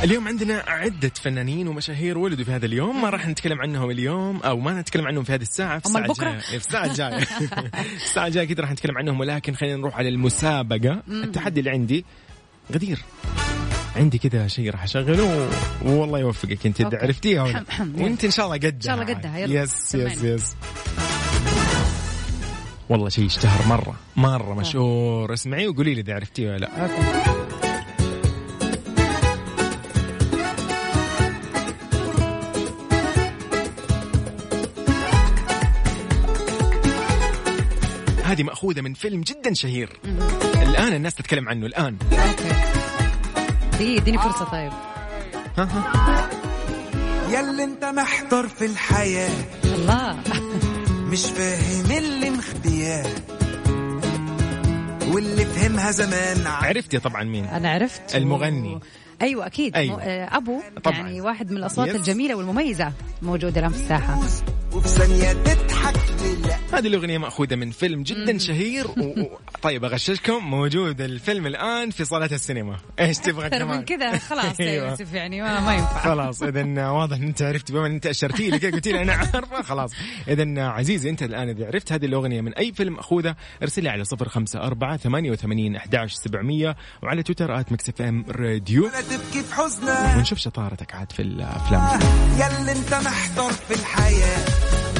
اليوم 0.06 0.28
عندنا 0.28 0.64
عدة 0.68 1.12
فنانين 1.16 1.68
ومشاهير 1.68 2.18
ولدوا 2.18 2.46
في 2.46 2.52
هذا 2.52 2.66
اليوم 2.66 3.02
ما 3.02 3.10
راح 3.10 3.28
نتكلم 3.28 3.62
عنهم 3.62 3.90
اليوم 3.90 4.42
أو 4.42 4.60
ما 4.60 4.82
نتكلم 4.82 5.08
عنهم 5.08 5.24
في 5.24 5.34
هذه 5.34 5.42
الساعة 5.42 5.80
في 5.80 5.86
الساعة؟ 5.86 6.06
الجاية. 6.06 6.40
في 6.40 6.56
الساعة 6.56 6.86
الجاية. 6.86 7.28
الساعة 8.06 8.28
الجاية 8.28 8.46
أكيد 8.46 8.60
راح 8.60 8.72
نتكلم 8.72 8.98
عنهم 8.98 9.20
ولكن 9.20 9.54
خلينا 9.54 9.76
نروح 9.76 9.98
على 9.98 10.10
المسابقة. 10.10 11.04
التحدي 11.08 11.60
اللي 11.60 11.72
عندي 11.72 12.06
غدير. 12.74 13.00
عندي 13.96 14.18
كذا 14.18 14.48
شيء 14.48 14.70
راح 14.72 14.84
أشغله 14.84 15.50
والله 15.82 16.20
يوفقك. 16.20 16.66
أنت 16.66 16.82
okay. 16.82 16.98
عرفتيها 16.98 17.44
ولا. 17.44 17.64
وأنت 17.98 18.26
إن 18.26 18.32
شاء 18.32 18.46
الله 18.46 18.58
قدها. 18.58 18.70
إن 18.70 18.82
شاء 18.82 18.96
الله 18.96 19.14
قدها، 19.14 19.38
يلا. 19.38 19.64
yes 19.64 19.96
yes. 19.96 20.24
yes. 20.24 20.56
والله 22.90 23.10
شيء 23.10 23.26
اشتهر 23.26 23.68
مرة. 23.68 23.96
مرة 24.16 24.54
مشهور. 24.54 25.34
اسمعي 25.34 25.68
وقولي 25.68 25.94
لي 25.94 26.02
إذا 26.02 26.14
عرفتيه 26.14 26.50
ولا 26.50 26.58
لا. 26.58 27.35
هذه 38.36 38.44
مأخوذة 38.44 38.82
من 38.82 38.94
فيلم 38.94 39.22
جدا 39.22 39.54
شهير. 39.54 39.90
الآن 40.62 40.94
الناس 40.94 41.16
تتكلم 41.16 41.50
عنه 41.50 41.66
الآن. 41.66 41.98
okay. 42.12 42.52
دي 43.78 43.98
اديني 43.98 44.18
فرصة 44.18 44.46
طيب. 44.46 44.72
ياللي 47.30 47.64
انت 47.64 47.86
محتار 47.86 48.48
في 48.48 48.66
الحياة. 48.66 49.32
الله. 49.64 50.20
مش 50.90 51.26
فاهم 51.26 51.92
اللي 51.98 52.30
مخبياه. 52.30 53.06
واللي 55.08 55.46
فهمها 55.46 55.92
زمان. 55.92 56.48
عرفتي 56.48 57.00
طبعا 57.00 57.24
مين؟ 57.24 57.46
أنا 57.46 57.72
عرفت. 57.72 58.16
المغني. 58.16 58.80
أيوه 59.22 59.46
أكيد. 59.46 59.76
أيوة. 59.76 60.02
آه، 60.02 60.38
أبو 60.38 60.62
طبعاً. 60.84 60.98
يعني 60.98 61.22
واحد 61.22 61.52
من 61.52 61.58
الأصوات 61.58 61.88
yes. 61.88 61.96
الجميلة 61.96 62.36
والمميزة. 62.36 62.92
موجودة 63.22 63.60
الان 63.60 63.72
في 63.72 63.80
الساحه 63.84 64.20
وفي 64.74 65.06
لله 65.08 65.32
هذه 66.74 66.88
الأغنية 66.88 67.18
مأخوذة 67.18 67.56
من 67.56 67.72
فيلم 67.72 68.04
جدا 68.04 68.38
شهير 68.38 68.88
و... 68.88 69.14
طيب 69.62 69.86
أغششكم. 69.86 70.46
موجود 70.46 71.02
الفيلم 71.02 71.48
الآن 71.48 71.90
في 71.90 72.06
صالات 72.06 72.34
السينما. 72.34 72.78
إيش 73.00 73.18
تبغى 73.18 73.50
كمان 73.50 73.68
من 73.68 73.84
كذا؟ 73.84 74.18
خلاص 74.18 74.60
يا 74.60 74.66
أيوة. 74.66 74.90
يوسف 74.90 75.14
يعني 75.14 75.42
ما, 75.42 75.60
ما 75.60 75.74
ينفع. 75.74 76.00
خلاص 76.00 76.44
إذا 76.44 76.90
واضح 76.90 77.18
إن 77.18 77.24
أنت 77.24 77.42
عرفت 77.42 77.72
بما 77.72 77.86
إن 77.86 77.92
أنت 77.92 78.06
أشرتي 78.06 78.50
لي 78.50 78.60
كذا 78.60 78.72
قلت 78.72 78.88
لي 78.88 79.02
أنا 79.02 79.14
عارفه 79.14 79.62
خلاص 79.62 79.92
إذا 80.28 80.62
عزيزي 80.62 81.10
أنت 81.10 81.24
الآن 81.24 81.50
إذا 81.50 81.68
عرفت 81.68 81.92
هذه 81.92 82.06
الأغنية 82.06 82.42
من 82.42 82.54
أي 82.54 82.74
فيلم 82.74 82.94
مأخوذة 82.94 83.36
ارسل 83.64 83.84
لي 83.84 83.90
على 83.90 84.04
054 84.22 84.98
88 84.98 85.76
11 85.76 86.16
700 86.16 86.76
وعلى 87.04 87.24
تويتر 87.24 87.60
at 87.60 87.72
Mix 87.72 87.90
FM 87.90 88.26
Radio. 88.30 88.84
ولا 88.84 89.02
تبكي 89.02 89.44
في 89.44 89.54
حزنك 89.54 90.18
ونشوف 90.18 90.38
شطارتك 90.38 90.96
عاد 90.96 91.12
في 91.12 91.22
الأفلام. 91.22 92.00
ياللي 92.40 92.72
أنت 92.72 92.94
محتار 92.94 93.52
في 93.52 93.74
الحياة. 93.74 94.95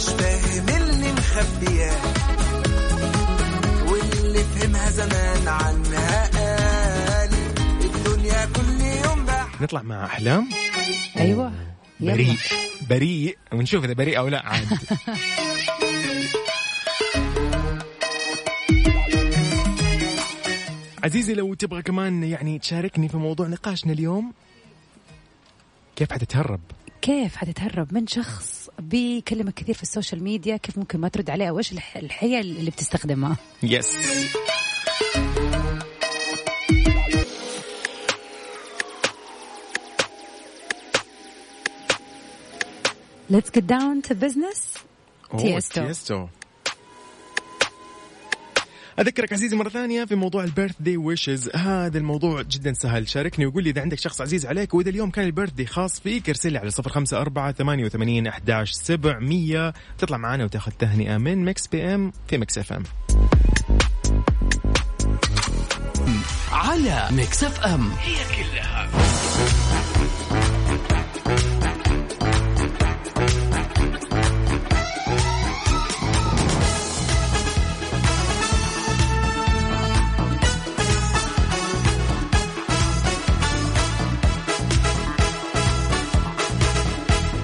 مش 0.00 0.06
فاهم 0.08 0.68
اللي 0.68 1.12
مخبياه 1.12 2.00
واللي 3.92 4.44
فهمها 4.44 4.90
زمان 4.90 5.48
عنها 5.48 6.26
قال 6.26 7.30
الدنيا 7.84 8.44
كل 8.44 8.80
يوم 8.80 9.26
بح 9.26 9.60
نطلع 9.60 9.82
مع 9.82 10.04
أحلام؟ 10.04 10.48
أيوه. 11.16 11.52
يلا. 12.00 12.12
بريء. 12.12 12.36
بريء. 12.90 13.38
ونشوف 13.52 13.84
إذا 13.84 13.92
بريء 13.92 14.18
أو 14.18 14.28
لا 14.28 14.46
عاد 14.46 14.68
عزيزي 21.04 21.34
لو 21.34 21.54
تبغى 21.54 21.82
كمان 21.82 22.24
يعني 22.24 22.58
تشاركني 22.58 23.08
في 23.08 23.16
موضوع 23.16 23.46
نقاشنا 23.46 23.92
اليوم 23.92 24.32
كيف 25.96 26.12
حتتهرب؟ 26.12 26.60
كيف 27.02 27.36
حتتهرب 27.36 27.94
من 27.94 28.06
شخص 28.06 28.68
بيكلمك 28.78 29.54
كثير 29.54 29.74
في 29.74 29.82
ال 29.82 29.88
social 29.88 30.22
media؟ 30.22 30.56
كيف 30.56 30.78
ممكن 30.78 31.00
ما 31.00 31.08
ترد 31.08 31.30
عليه؟ 31.30 31.48
أو 31.48 31.58
إيش 31.58 31.72
الح- 31.72 31.96
الحيل 31.96 32.56
اللي 32.58 32.70
بتستخدمها؟ 32.70 33.36
yes 33.62 33.96
Let's 43.28 43.50
get 43.50 43.66
down 43.66 44.02
to 44.02 44.14
business. 44.14 44.78
أوه، 45.32 45.42
Tiësto. 45.42 45.86
Tiësto 45.86 46.26
أذكرك 48.98 49.32
عزيزي 49.32 49.56
مرة 49.56 49.68
ثانية 49.68 50.04
في 50.04 50.14
موضوع 50.14 50.44
ال 50.44 50.74
birthday 50.80 50.96
wishes. 50.96 51.50
هذا 51.54 51.98
الموضوع 51.98 52.42
جدا 52.42 52.72
سهل. 52.72 53.08
شاركني 53.08 53.46
وقول 53.46 53.64
لي 53.64 53.70
إذا 53.70 53.82
عندك 53.82 53.98
شخص 53.98 54.20
عزيز 54.20 54.46
عليك 54.46 54.74
وإذا 54.74 54.90
اليوم 54.90 55.10
كان 55.10 55.24
ال 55.24 55.52
birthday 55.52 55.66
خاص 55.66 56.00
فيك 56.00 56.28
ارسل 56.28 56.52
لي 56.52 56.58
على 56.58 56.70
صفر 56.70 56.90
خمسة 56.90 57.20
أربعة 57.20 57.52
ثمانية 57.52 57.84
وثمانين 57.84 58.26
أحداش 58.26 58.72
سبعمية. 58.72 59.74
تطلع 59.98 60.16
معنا 60.16 60.44
وتاخذ 60.44 60.72
تهنئة 60.72 61.16
من 61.16 61.44
Mix 61.44 61.66
PM 61.66 62.12
في 62.28 62.38
Mix 62.38 62.58
FM. 62.58 62.82
على 66.52 67.08
Mix 67.10 67.44
FM. 67.44 67.90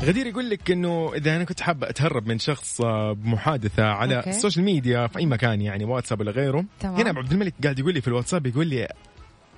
غدير 0.07 0.27
يقول 0.27 0.51
لك 0.51 0.71
إنه 0.71 1.15
إذا 1.15 1.37
أنا 1.37 1.45
كنت 1.45 1.61
حابه 1.61 1.89
أتهرب 1.91 2.27
من 2.27 2.39
شخص 2.39 2.81
آه، 2.81 3.13
بمحادثة 3.13 3.85
على 3.85 4.17
okay. 4.17 4.31
ال 4.31 4.36
social 4.36 4.65
media 4.65 5.07
في 5.07 5.19
أي 5.19 5.27
مكان 5.27 5.61
يعني 5.61 5.85
واتساب 5.85 6.21
ولا 6.21 6.31
غيره 6.31 6.65
تمام. 6.81 6.95
هنا 6.95 7.19
عبد 7.19 7.33
الملك 7.33 7.55
قاعد 7.63 7.79
يقول 7.79 7.95
لي 7.95 8.01
في 8.01 8.09
الواتساب 8.09 8.47
يقول 8.47 8.67
لي 8.67 8.89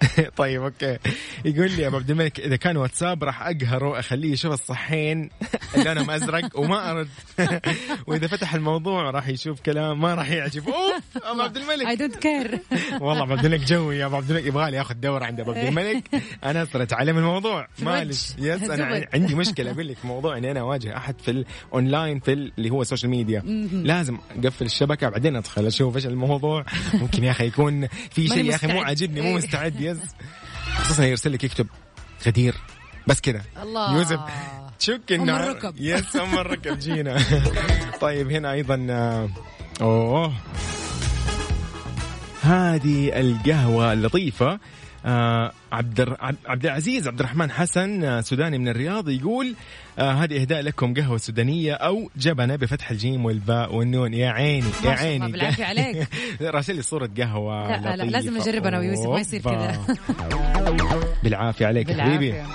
طيب 0.36 0.62
okay. 0.62 0.98
يقول 1.44 1.70
لي 1.70 1.86
أبو 1.86 1.96
عبد 1.96 2.10
الملك 2.10 2.40
إذا 2.40 2.56
كان 2.56 2.76
واتساب 2.76 3.24
راح 3.24 3.42
أقهره 3.42 3.98
اخليه 3.98 4.32
يشوف 4.32 4.52
الصحين 4.52 5.30
اللي 5.74 5.84
لونهم 5.84 6.10
ازرق 6.10 6.58
وما 6.58 6.90
أرد. 6.90 7.08
وإذا 8.06 8.26
فتح 8.26 8.54
الموضوع 8.54 9.10
راح 9.10 9.28
يشوف 9.28 9.60
كلام 9.60 10.00
ما 10.00 10.14
راح 10.14 10.30
يعجب. 10.30 10.68
أوف 10.68 11.24
أبو 11.24 11.40
عبد 11.42 11.56
اي 11.56 11.62
الملك 11.74 11.98
don't 11.98 12.16
care 12.16 12.58
والله 13.00 13.22
أبو 13.22 13.32
عبد 13.32 13.44
الملك 13.44 13.60
جوي 13.60 13.96
يا 13.96 14.06
أبو 14.06 14.16
عبد 14.16 14.30
الملك. 14.30 14.46
يبغى 14.46 14.70
لي 14.70 14.80
آخذ 14.80 14.94
دورة 14.94 15.24
عند 15.24 15.40
أبو 15.40 15.50
عبد 15.52 15.64
الملك. 15.66 16.04
أنا 16.44 16.64
ترى 16.64 16.82
اتعلم 16.82 17.18
الموضوع. 17.18 17.68
معلش 17.78 18.32
yes 18.38 18.62
أنا. 18.70 19.06
عندي 19.14 19.34
مشكلة. 19.34 19.70
أقول 19.70 19.88
لك 19.88 20.04
موضوع 20.04 20.36
إني 20.38 20.50
أنا 20.50 20.60
أواجه 20.60 20.96
أحد 20.96 21.20
في 21.20 21.30
الاونلاين 21.30 22.20
في 22.20 22.32
ال- 22.32 22.52
اللي 22.58 22.70
هو 22.70 22.82
ال 22.82 22.86
social 22.86 23.10
media 23.10 23.40
لازم 23.72 24.18
أقفل 24.44 24.64
الشبكة 24.64 25.08
بعدين 25.08 25.36
أدخل 25.36 25.66
أشوف 25.66 25.96
إيش 25.96 26.06
الموضوع. 26.06 26.64
ممكن 26.94 27.24
يا 27.24 27.30
أخي 27.30 27.46
يكون 27.46 27.86
في 28.10 28.28
شيء 28.28 28.44
يا 28.44 28.54
أخي 28.54 28.66
مو. 28.66 28.80
عاجبني 28.82 29.20
مو. 29.20 29.36
مستعد. 29.36 29.87
yes 29.88 29.98
خصوصا 30.76 31.04
يرسل 31.04 31.32
لك 31.32 31.44
يكتب 31.44 31.66
غدير. 32.26 32.54
بس 33.06 33.20
كذا 33.20 33.42
الله. 33.62 33.98
يوسف 33.98 34.20
تشك 34.78 35.12
انه 35.12 35.36
أم 35.36 35.42
الركب. 35.42 35.74
yes 35.78 36.16
أم 36.16 36.38
الركب 36.38 36.78
جينا. 36.78 37.16
طيب 38.00 38.30
هنا 38.30 38.52
أيضا 38.52 38.86
آه، 38.90 39.28
أوه. 39.80 40.32
هذه 42.42 43.20
القهوة 43.20 43.92
اللطيفة 43.92 44.58
عبد 45.04 46.00
الر- 46.00 46.16
عبد- 46.20 46.36
عبد 46.46 46.64
العزيز 46.66 47.08
عبد 47.08 47.18
الرحمن 47.20 47.50
حسن 47.50 48.04
آه 48.04 48.20
سوداني 48.20 48.58
من 48.58 48.68
الرياض 48.68 49.08
يقول 49.08 49.54
آه 49.98 50.12
هذه 50.12 50.40
إهداء 50.40 50.60
لكم 50.60 50.94
قهوة 50.94 51.18
سودانية 51.18 51.72
أو 51.74 52.10
جبنة 52.16 52.56
بفتح 52.56 52.90
الجيم 52.90 53.24
والباء 53.24 53.74
والنون 53.74 54.14
يا 54.14 54.28
عيني 54.30 54.66
يا 54.84 54.90
عيني 54.90 55.32
بالعافية 55.32 55.64
عليك. 55.64 56.08
راسل 56.42 56.76
لي 56.76 56.82
صورة 56.82 57.10
قهوة 57.18 57.76
لا، 57.80 57.96
لا،. 57.96 58.02
لازم 58.02 58.38
نجرب 58.38 58.66
أنا 58.66 58.78
ويوسف، 58.78 59.06
ما 59.08 59.20
يصير 59.20 59.40
كذا. 59.40 59.80
أوبا. 60.66 61.00
بالعافية 61.22 61.66
عليك 61.66 61.88
يا 61.88 62.02
حبيبي 62.02 62.30
بالعافيه 62.32 62.46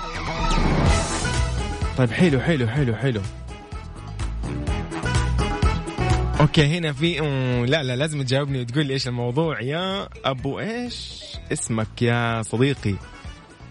طيب 1.98 2.10
حلو 2.10 2.40
حلو 2.40 2.66
حلو 2.68 2.94
حلو 2.96 3.20
okay 6.40 6.64
هنا 6.78 6.92
في 6.92 7.20
أمم، 7.20 7.64
لا 7.66 7.82
لا 7.82 7.96
لازم 7.96 8.22
تجاوبني 8.22 8.60
وتقول 8.60 8.86
لي 8.86 8.92
إيش 8.94 9.08
الموضوع 9.08 9.60
يا 9.62 10.08
أبو 10.24 10.60
إيش 10.60 11.22
اسمك 11.52 12.02
يا 12.02 12.42
صديقي. 12.42 12.94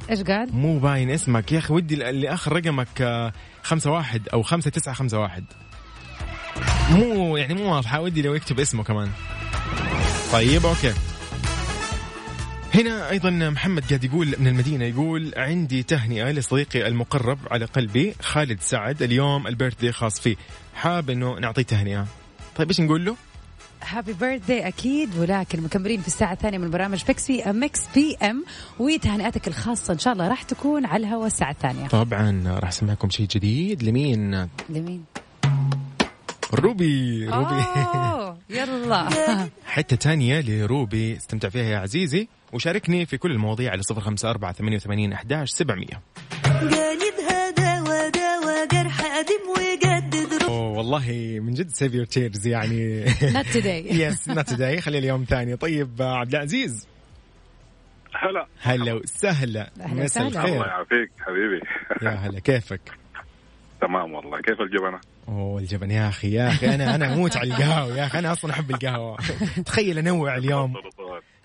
إيش 0.10 0.22
قال؟ 0.22 0.56
مو 0.56 0.80
باين 0.80 1.10
اسمك. 1.10 1.52
يا 1.52 1.58
أخي 1.58 1.74
ودي 1.74 2.10
اللي 2.10 2.34
اخر 2.34 2.54
رقمك 2.54 3.02
آه، 3.02 3.34
خمسة 3.64 3.92
واحد 3.92 4.30
أو 4.30 4.42
خمسة 4.42 4.70
تسعة 4.70 4.96
خمسة 4.96 5.20
واحد. 5.20 5.44
مو 6.90 7.38
يعني 7.38 7.54
مو 7.54 7.76
واضحة. 7.76 8.02
ودي 8.02 8.22
لو 8.22 8.34
يكتب 8.34 8.60
اسمه 8.60 8.84
كمان. 8.84 9.10
طيب 10.32 10.66
okay. 10.66 10.94
هنا 12.74 13.10
أيضا 13.10 13.30
محمد 13.30 13.86
قاعد 13.86 14.04
يقول 14.04 14.36
من 14.40 14.48
المدينة 14.48 14.86
يقول 14.86 15.34
عندي 15.38 15.84
تهنئة 15.84 16.32
لصديقي 16.32 16.88
المقرب 16.88 17.40
على 17.52 17.66
قلبي 17.66 18.16
خالد 18.22 18.62
سعد. 18.62 19.02
اليوم 19.02 19.48
ال 19.48 19.80
birthday 19.80 19.92
خاص 19.92 20.20
فيه. 20.20 20.36
حاب 20.76 21.10
إنه 21.10 21.40
نعطيه 21.40 21.62
تهنئة. 21.62 22.08
طيب 22.56 22.68
إيش 22.68 22.82
نقول 22.82 23.06
له؟ 23.06 23.16
happy 23.86 24.14
birthday 24.14 24.68
أكيد 24.68 25.18
ولكن 25.18 25.62
مكملين 25.62 26.02
في 26.02 26.08
الساعة 26.08 26.34
الثانية 26.34 26.58
من 26.58 26.70
برامج 26.70 27.04
Mix 27.10 27.26
في 27.26 27.44
Mix 27.48 27.80
PM 27.96 28.46
وتهنئتك 28.80 29.48
الخاصة 29.48 29.94
إن 29.94 30.00
شاء 30.00 30.14
الله 30.14 30.28
راح 30.28 30.44
تكون 30.44 30.86
على 30.86 31.08
الهواء 31.08 31.28
الساعة 31.28 31.52
الثانية. 31.52 31.88
طبعا 31.88 32.44
راح 32.60 32.70
أسمعكم 32.70 33.10
شيء 33.10 33.28
جديد 33.28 33.84
لمين؟ 33.84 34.50
لمين؟ 34.70 35.04
روبي 36.54 37.26
روبي. 37.26 37.64
أوه 37.84 38.38
يلا. 38.50 39.10
حتة 39.66 39.96
تانية 39.96 40.42
لروبي 40.42 41.18
استمتع 41.18 41.50
فيها 41.50 41.64
يا 41.64 41.78
عزيزي 41.78 42.28
وشاركني 42.54 43.06
في 43.06 43.18
كل 43.18 43.32
المواضيع 43.32 43.72
على 43.72 43.82
صفر 43.84 44.02
خمسة 44.02 44.30
أربعة 44.30 44.54
ثمانية 44.54 44.78
وثمانين 44.78 45.14
أحداش 45.14 45.50
سبعمية. 45.50 46.02
والله 50.94 51.40
من 51.40 51.54
جد 51.54 51.70
save 51.70 51.94
your 51.94 52.06
tears 52.06 52.48
يعني. 52.48 53.06
Not 53.36 53.46
today. 53.46 53.94
yes 53.94 54.30
not 54.30 54.50
today 54.50 54.82
خلي 54.82 54.98
اليوم 54.98 55.24
ثاني. 55.24 55.56
طيب 55.56 56.02
عبد 56.02 56.36
العزيز. 56.36 56.88
هلا. 58.16 58.48
هلا 58.62 58.94
وسهلا. 58.94 59.72
مساء 59.78 60.28
وسهلا. 60.28 60.28
الله 60.28 60.42
الخير 60.42 60.68
يعافيك 60.68 61.12
حبيبي. 61.20 61.62
يا 62.02 62.10
هلا 62.10 62.40
كيفك؟ 62.40 62.82
تمام 63.82 64.14
والله. 64.14 64.42
كيف 64.42 64.62
الجبنة؟ 64.62 65.00
أوه 65.28 65.60
الجبن 65.60 65.92
يا 65.92 66.10
أخي 66.10 66.32
يا 66.32 66.48
أخي 66.48 66.76
أنا 66.76 66.96
أنا 66.96 67.14
أموت 67.14 67.38
على 67.38 67.54
القهوة. 67.54 67.98
يا 67.98 68.06
أخي 68.06 68.20
أنا 68.20 68.32
أصلا 68.32 68.52
أحب 68.52 68.72
القهوة. 68.72 69.18
تخيل 69.66 69.98
أنوع 69.98 70.38
اليوم. 70.38 70.74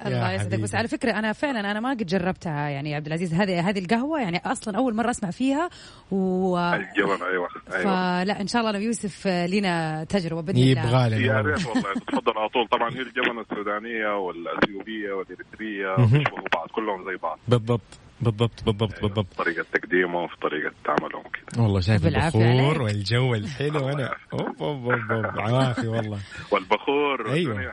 الله 0.06 0.32
يسعدك. 0.32 0.60
بس 0.60 0.74
على 0.74 0.88
فكرة 0.88 1.12
أنا 1.12 1.32
فعلا 1.32 1.70
أنا 1.70 1.80
ما 1.80 1.90
قد 1.90 2.06
جربتها 2.06 2.68
يعني 2.68 2.90
يا 2.90 2.96
عبد 2.96 3.06
العزيز 3.06 3.34
هذه 3.34 3.68
هذه 3.68 3.78
القهوة 3.78 4.20
يعني 4.20 4.40
أصلا 4.46 4.76
أول 4.78 4.94
مرة 4.94 5.10
أسمع 5.10 5.30
فيها 5.30 5.68
و 6.10 6.56
أيوه 6.58 7.28
أيوه 7.30 7.48
فلا 7.68 8.40
إن 8.40 8.46
شاء 8.46 8.60
الله 8.60 8.70
أنا 8.70 8.78
ويوسف 8.78 9.26
لنا 9.26 10.04
تجربة 10.04 10.40
بإذن 10.42 10.58
الله 10.58 11.06
يبغى 11.06 11.08
لنا 11.08 11.16
يا 11.26 11.36
والله. 11.36 11.50
ريت 11.54 11.66
والله 11.66 11.92
تفضل 11.94 12.38
على 12.38 12.48
طول 12.48 12.68
طبعا 12.68 12.90
هي 12.90 13.00
الجبنة 13.00 13.40
السودانية 13.40 14.16
والأثيوبية 14.18 15.12
والإريترية 15.12 15.86
مهم. 15.98 16.18
بيشبهوا 16.18 16.48
بعض 16.54 16.68
كلهم 16.68 17.04
زي 17.10 17.16
بعض 17.22 17.38
بالضبط 17.48 17.80
بالضبط 18.20 18.64
بالضبط 18.66 19.00
بالضبط 19.02 19.26
في 19.30 19.36
طريقة 19.36 19.64
تقديمهم 19.72 20.26
في 20.28 20.36
طريقة 20.42 20.72
تعاملهم 20.84 21.22
كذا 21.22 21.62
والله 21.62 21.80
شايف 21.80 22.06
البخور. 22.06 22.82
والجو 22.82 23.34
الحلو 23.34 23.88
أنا. 23.88 24.14
أوب 24.32 24.62
أوب 24.62 24.90
أوب 24.90 25.10
أوب. 25.10 25.38
عوافي 25.40 25.86
والله 25.88 26.18
والبخور 26.52 27.32
أيوة. 27.32 27.54
والدنيا. 27.54 27.72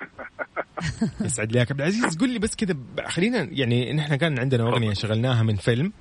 يسعد 1.26 1.52
لي 1.52 1.60
ياك 1.60 1.72
عبد 1.72 1.82
العزيز 1.82 2.18
قول 2.18 2.30
لي 2.30 2.40
بس 2.40 2.56
كذا 2.56 2.76
خلينا 3.08 3.48
يعني 3.52 3.94
نحن 3.94 4.16
كان 4.16 4.40
عندنا 4.40 4.64
أغنية 4.64 4.94
شغلناها 4.94 5.44
من 5.44 5.56
فيلم 5.56 5.92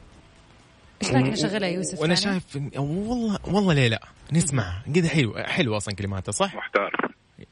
إيش 1.02 1.12
رايك 1.12 1.26
نشغلها 1.26 1.68
يوسف 1.68 2.00
وأنا؟ 2.00 2.14
شايف 2.14 2.57
والله 2.76 3.38
والله 3.44 3.74
ليه 3.74 3.88
لا 3.88 4.00
نسمع 4.33 4.83
كذا 4.94 5.09
حلو 5.09 5.35
حلو 5.38 5.76
أصلا 5.76 5.94
كلماتها 5.94 6.33
صح؟ 6.33 6.54
محتار 6.54 6.90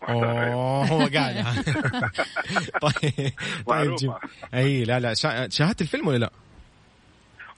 محتار 0.03 0.43
أيوة. 0.43 0.53
اوه 0.55 0.87
هو 0.87 0.99
قالها 0.99 1.55
طيب 2.83 3.33
طيب 3.67 4.13
أي 4.55 4.85
لا 4.85 5.01
لا 5.01 5.15
شا- 5.15 5.49
شاهدت 5.49 5.81
الفيلم 5.83 6.07
ولا 6.07 6.19
لا؟ 6.19 6.31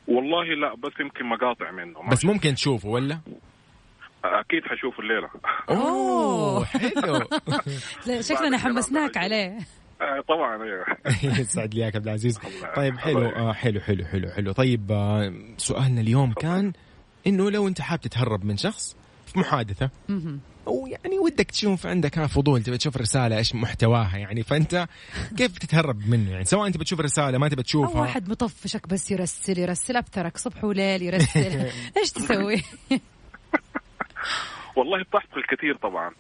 والله 0.09 0.45
لا 0.45 0.75
بس 0.75 0.93
يمكن 1.01 1.25
مقاطع 1.27 1.71
منه 1.71 2.03
ما 2.03 2.11
بس 2.11 2.25
ممكن 2.25 2.55
تشوفه 2.55 2.89
ولا؟ 2.89 3.19
أكيد 4.25 4.63
حشوف 4.65 5.01
الليلة. 5.01 5.29
أوه 5.71 6.65
حلو. 6.65 7.21
شكلنا 8.29 8.59
حمسناك 8.59 9.17
عليه. 9.17 9.59
آه، 10.01 10.21
طبعا 10.29 10.63
أيوه 10.63 10.85
يسعد 11.41 11.75
لي 11.75 11.83
إياك 11.83 11.97
عبد 11.97 12.07
العزيز. 12.07 12.39
طيب 12.77 12.99
حلو. 12.99 13.27
آه 13.29 13.53
حلو 13.53 13.81
حلو 13.81 14.05
حلو 14.05 14.29
حلو. 14.31 14.53
طيب 14.53 14.93
آه 14.93 15.33
سؤالنا 15.57 16.01
اليوم 16.01 16.33
كان 16.33 16.73
إنه 17.27 17.51
لو 17.51 17.69
أنت 17.69 17.81
حاب 17.81 18.01
تتهرب 18.01 18.45
من 18.45 18.57
شخص 18.57 18.97
في 19.27 19.39
محادثة 19.39 19.91
أو 20.67 20.87
يعني 20.87 21.19
ودك 21.19 21.51
تشوف 21.51 21.87
عندك 21.87 22.19
ها 22.19 22.27
فضول 22.27 22.63
تبي 22.63 22.79
تشوف 22.79 22.97
الرسالة 22.97 23.39
إيش 23.39 23.55
محتواها 23.55 24.17
يعني. 24.17 24.43
فأنت 24.43 24.87
كيف 25.37 25.59
تتهرب 25.59 26.09
منه 26.09 26.31
يعني؟ 26.31 26.45
سواء 26.45 26.67
انت 26.67 26.77
بتشوف 26.77 27.01
الرسالة 27.01 27.39
ما 27.39 27.49
تبي 27.49 27.59
أو 27.59 27.63
تشوفها. 27.63 28.01
واحد 28.01 28.29
مطفشك 28.29 28.89
بس 28.89 29.11
يرسل 29.11 29.59
يرسل 29.59 29.97
أبترك 29.97 30.37
صبح 30.37 30.65
وليل 30.65 31.03
يرسل. 31.03 31.71
إيش 31.99 32.11
تسوي؟ 32.13 32.63
والله 34.77 35.03
بتحصل 35.03 35.43
كثير 35.51 35.77
طبعا 35.77 36.11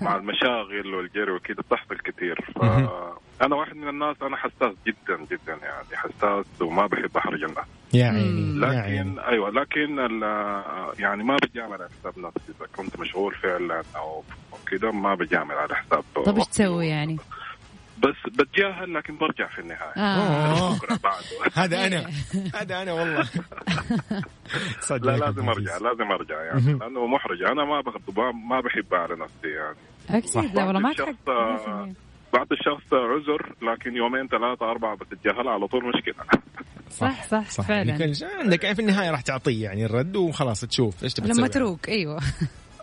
مع 0.00 0.16
المشاغل 0.16 0.94
والجري 0.94 1.32
وكذا 1.32 1.56
بتحصل 1.56 1.98
كثير 1.98 2.40
فانا 2.54 3.56
واحد 3.56 3.76
من 3.76 3.88
الناس 3.88 4.16
أنا 4.22 4.36
حساس 4.36 4.74
جدا 4.86 5.24
جدا 5.30 5.58
يعني 5.62 5.96
حساس 5.96 6.62
وما 6.62 6.86
بحب 6.86 7.16
أحرج 7.16 7.42
الناس. 7.42 7.64
يا 7.98 8.06
عيني 8.06 8.60
يا 8.62 8.80
عيني 8.80 9.00
لكن 9.14 9.18
أيوه 9.18 9.50
لكن 9.50 9.98
ال- 9.98 10.62
يعني 10.98 11.24
ما 11.24 11.36
بجامل 11.42 11.72
على 11.72 11.88
حساب 12.00 12.18
نفسي. 12.18 12.52
إذا 12.58 12.66
كنت 12.76 12.98
مشغول 13.00 13.34
فعلا 13.34 13.82
أو 13.96 14.22
كذا 14.70 14.90
ما 14.90 15.14
بجامل 15.14 15.54
على 15.54 15.74
حساب 15.76 16.04
طب 16.26 16.36
إيش. 16.36 16.46
تسوي 16.46 16.86
يعني؟ 16.86 17.16
بس 17.98 18.32
بتجاهل 18.32 18.94
لكن 18.94 19.16
برجع 19.16 19.46
في 19.48 19.58
النهاية. 19.58 19.92
آه. 19.96 20.76
هذا 21.62 21.86
أنا. 21.86 22.06
هذا 22.60 22.82
أنا 22.82 22.92
والله. 22.92 23.24
صدق 24.80 25.06
لا 25.10 25.16
لازم. 25.16 25.48
أرجع 25.48 25.76
لازم 25.78 26.12
أرجع 26.12 26.42
يعني. 26.42 26.72
لأنه 26.78 27.06
محرج. 27.06 27.42
أنا 27.42 27.64
ما 27.64 27.82
ما 28.32 28.60
بحب 28.60 28.94
على 28.94 29.14
نفسي 29.16 29.48
يعني. 29.48 29.76
أكيد 30.10 30.54
لا 30.56 30.64
والله 30.64 30.82
حق 30.82 30.90
الشخص، 30.90 31.28
آه، 31.28 31.92
بعد 32.32 32.52
الشخص 32.52 32.92
عذر 32.92 33.52
لكن 33.62 33.96
يومين 33.96 34.28
ثلاثة 34.28 34.70
أربعة 34.70 34.96
بتتجاهل 34.96 35.48
على 35.48 35.66
طول 35.66 35.84
مشكلة. 35.96 36.24
صح 37.00 37.24
صح 37.24 37.50
صح 37.50 37.64
فعلا 37.68 37.88
يعني 37.88 38.06
كل 38.06 38.14
شيء 38.16 38.28
عندك. 38.40 38.72
في 38.72 38.80
النهاية 38.82 39.10
راح 39.10 39.20
تعطيه 39.20 39.64
يعني 39.64 39.84
الرد 39.84 40.16
وخلاص 40.16 40.60
تشوف 40.60 41.04
إيش 41.04 41.14
تبي 41.14 41.28
لما. 41.28 41.48
تروق 41.48 41.78
أيوه. 41.88 42.20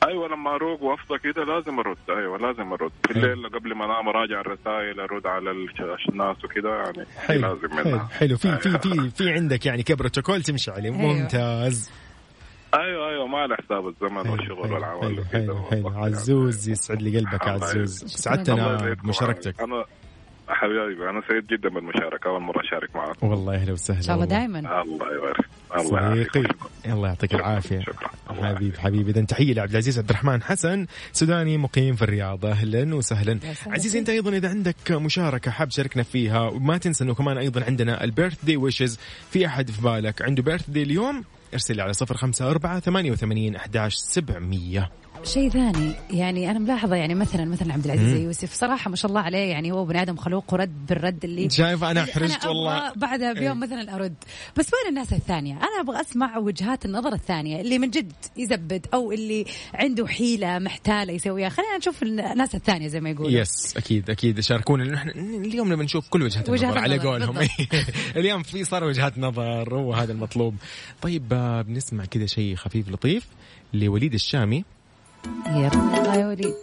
أيوة 0.08 0.28
لما 0.28 0.56
أروق 0.56 0.84
وأفضى 0.84 1.20
كده 1.20 1.44
لازم 1.44 1.80
أرد 1.80 1.98
أيوة 2.10 2.38
لازم 2.38 2.72
أرد. 2.74 2.92
في 3.08 3.12
الليل 3.12 3.50
قبل 3.50 3.76
ما 3.76 3.86
أنام 3.86 4.08
أراجع 4.08 4.42
الرسائل 4.42 5.00
أرد 5.00 5.28
على 5.28 5.52
الناس 6.10 6.46
وكده 6.46 6.70
يعني 6.84 7.06
حلو 7.18 7.42
لازم 7.54 7.78
حلو 7.84 8.00
حلو. 8.00 8.38
في 8.38 8.58
في 8.58 8.80
في 8.80 9.10
في 9.18 9.30
عندك 9.34 9.66
يعني 9.66 9.84
كبروتوكول 9.84 10.44
تمشي 10.44 10.72
عليه. 10.72 10.90
أيوة. 10.90 11.14
ممتاز. 11.14 11.90
أيوة 12.74 13.10
أيوة 13.10 13.28
ما 13.28 13.38
على 13.38 13.56
حساب 13.56 13.88
الزمن 13.88 14.30
والشغل 14.30 14.64
حلو 14.64 14.74
والعمل 14.76 15.02
حلو 15.02 15.12
وكده 15.22 15.30
حلو, 15.32 15.64
حلو. 15.72 15.86
والله 15.86 16.06
عزوز 16.06 16.70
يسعد 16.70 17.02
لي 17.02 17.18
قلبك 17.20 17.46
يا 17.48 17.52
عزوز. 17.52 18.04
سعدتنا. 18.06 18.94
بمشاركتك. 19.04 19.62
أنا 19.62 19.86
حبيبي 20.48 21.10
أنا 21.10 21.22
سعيد 21.30 21.48
جدا 21.48 21.70
بالمشاركة 21.70 22.28
أول 22.28 22.42
مرة 22.42 22.62
أشارك 22.62 22.96
معك 22.96 23.24
والله 23.24 23.56
أهلا 23.56 23.72
وسهلا 23.74 24.00
إن 24.00 24.04
شاء 24.04 24.16
الله. 24.16 24.26
دائما. 24.26 24.60
الله 24.60 25.16
يبارك 25.16 25.46
الله 25.78 26.02
يعافيك. 26.02 26.32
صديقي 26.34 26.56
الله 26.86 27.08
يعطيك 27.08 27.36
العافية. 27.36 27.80
شكرا. 27.80 28.10
الله 28.32 28.56
حبيب 28.56 28.78
حبيبي 28.78 29.12
اذا 29.12 29.22
تحية 29.22 29.54
لعبد 29.54 29.72
العزيز 29.72 30.00
عبد 30.00 30.10
الرحمن 30.10 30.44
حسن 30.44 30.86
سوداني 31.12 31.58
مقيم 31.58 31.96
في 31.96 32.02
الرياض. 32.02 32.46
أهلا 32.46 32.96
وسهلا. 32.96 33.40
عزيزي 33.68 34.00
أنت 34.00 34.10
أيضا 34.10 34.32
إذا 34.32 34.50
عندك 34.50 34.92
مشاركة 34.92 35.52
حاب 35.52 35.70
تشاركنا 35.70 36.04
فيها 36.04 36.42
وما 36.42 36.78
تنسى 36.78 37.04
إنه 37.04 37.14
كمان 37.14 37.38
أيضا 37.38 37.64
عندنا 37.64 38.04
البيرث 38.04 38.46
داي 38.46 38.58
ويشز 38.58 39.00
في 39.32 39.46
أحد 39.46 39.72
في 39.72 39.82
بالك. 39.82 40.22
عنده 40.22 40.44
بيرث 40.44 40.70
داي 40.70 40.84
اليوم؟ 40.84 41.24
ارسل 41.54 41.76
لي 41.76 41.82
على 41.82 41.94
صفر 41.94 42.18
خمسة 42.18 42.50
أربعة 42.50 42.80
ثمانية 42.80 43.12
وثمانين 43.12 43.56
أحداش 43.56 43.94
سبعمية. 43.96 44.92
شيء 45.24 45.50
ثاني. 45.50 45.94
يعني 46.12 46.52
أنا 46.52 46.60
ملاحظة 46.60 46.96
يعني 46.96 47.16
مثلا 47.16 47.46
مثلا 47.46 47.74
عبد 47.74 47.86
العزيز 47.86 48.22
يوسف 48.22 48.54
صراحة 48.54 48.90
ما 48.90 48.96
شاء 48.96 49.10
الله 49.12 49.22
عليه 49.22 49.38
يعني 49.38 49.72
هو 49.72 49.86
بني 49.86 50.02
آدم 50.02 50.16
خلوق 50.16 50.54
ورد 50.54 50.86
بالرد 50.86 51.24
اللي 51.24 51.50
شايف 51.50 51.84
أنا 51.84 52.02
اللي 52.02 52.14
حرجت 52.14 52.46
والله. 52.46 52.94
بعدها 52.96 53.34
بيوم 53.34 53.60
مثلا 53.60 53.96
أرد. 53.96 54.16
بس 54.58 54.66
وين 54.74 54.90
الناس 54.90 55.14
الثانية؟ 55.14 55.54
أنا 55.54 55.82
أبغى 55.82 56.02
أسمع 56.02 56.38
وجهات 56.38 56.86
النظر 56.86 57.14
الثانية 57.14 57.62
اللي 57.62 57.80
من 57.80 57.90
جد 57.90 58.14
يزبد 58.38 58.86
أو 58.94 59.12
اللي 59.12 59.46
عنده 59.74 60.08
حيلة 60.08 60.60
محتالة 60.60 61.14
يسويها. 61.14 61.50
خلينا 61.50 61.78
نشوف 61.78 62.04
الناس 62.04 62.56
الثانية 62.56 62.88
زي 62.88 63.00
ما 63.00 63.10
يقولوا. 63.10 63.32
يس 63.32 63.78
أكيد 63.78 64.10
أكيد 64.10 64.40
شاركونا 64.40 64.84
لأنه 64.84 64.98
إحنا 64.98 65.12
اليوم 65.16 65.74
نبي 65.74 65.84
نشوف 65.84 66.10
كل 66.10 66.24
وجهات 66.24 66.50
النظر 66.50 66.78
على 66.78 67.00
قولهم. 67.00 67.38
اليوم 68.16 68.44
في 68.44 68.64
صار 68.64 68.84
وجهات 68.84 69.18
نظر 69.18 69.74
وهذا 69.74 70.12
المطلوب. 70.12 70.56
طيب 71.02 71.34
آه، 71.34 71.62
بنسمع 71.62 72.06
كذا 72.06 72.26
شيء 72.26 72.56
خفيف 72.56 72.90
لطيف 72.90 73.28
لوليد 73.74 74.14
الشامي. 74.14 74.64
يلا. 75.48 76.16
يا 76.16 76.28
وليد 76.28 76.54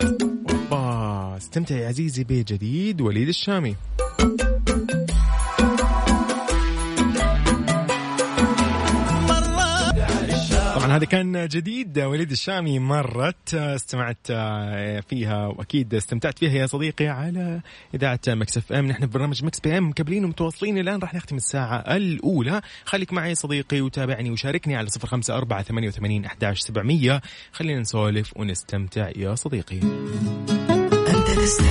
اوبا 0.51 1.37
استمتع 1.37 1.75
يا 1.77 1.89
عزيزي 1.89 2.25
بجديد 2.25 3.01
وليد 3.01 3.29
الشامي. 3.29 3.77
هذا 10.91 11.05
كان 11.05 11.49
جديد. 11.49 11.99
وليد 11.99 12.31
الشامي 12.31 12.79
مرت 12.79 13.55
استمعت 13.55 14.27
فيها 15.09 15.47
وأكيد 15.47 15.95
استمتعت 15.95 16.39
فيها 16.39 16.51
يا 16.51 16.67
صديقي 16.67 17.07
على 17.07 17.61
إذاعة 17.95 18.21
Mix 18.29 18.57
FM. 18.57 18.87
نحن 18.87 19.01
في 19.01 19.13
برنامج 19.13 19.45
Mix 19.45 19.61
PM. 19.61 19.89
مكملين 19.89 20.25
ومتواصلين 20.25 20.79
الآن 20.79 21.01
راح 21.01 21.15
نختم 21.15 21.37
الساعة 21.37 21.77
الأولى. 21.97 22.61
خليك 22.85 23.13
معي 23.13 23.35
صديقي 23.35 23.81
وتابعني 23.81 24.31
وشاركني 24.31 24.77
على 24.77 24.89
صفر 24.89 25.07
خمسة 25.07 25.37
أربعة 25.37 25.63
ثمانية 25.63 25.89
وثمانين 25.89 26.25
احداش 26.25 26.61
سبعمئه 26.61 27.21
خلينا 27.53 27.81
نسولف 27.81 28.33
ونستمتع 28.37 29.11
يا 29.17 29.35
صديقي. 29.35 29.79
أنت 31.09 31.31
تستمع 31.41 31.71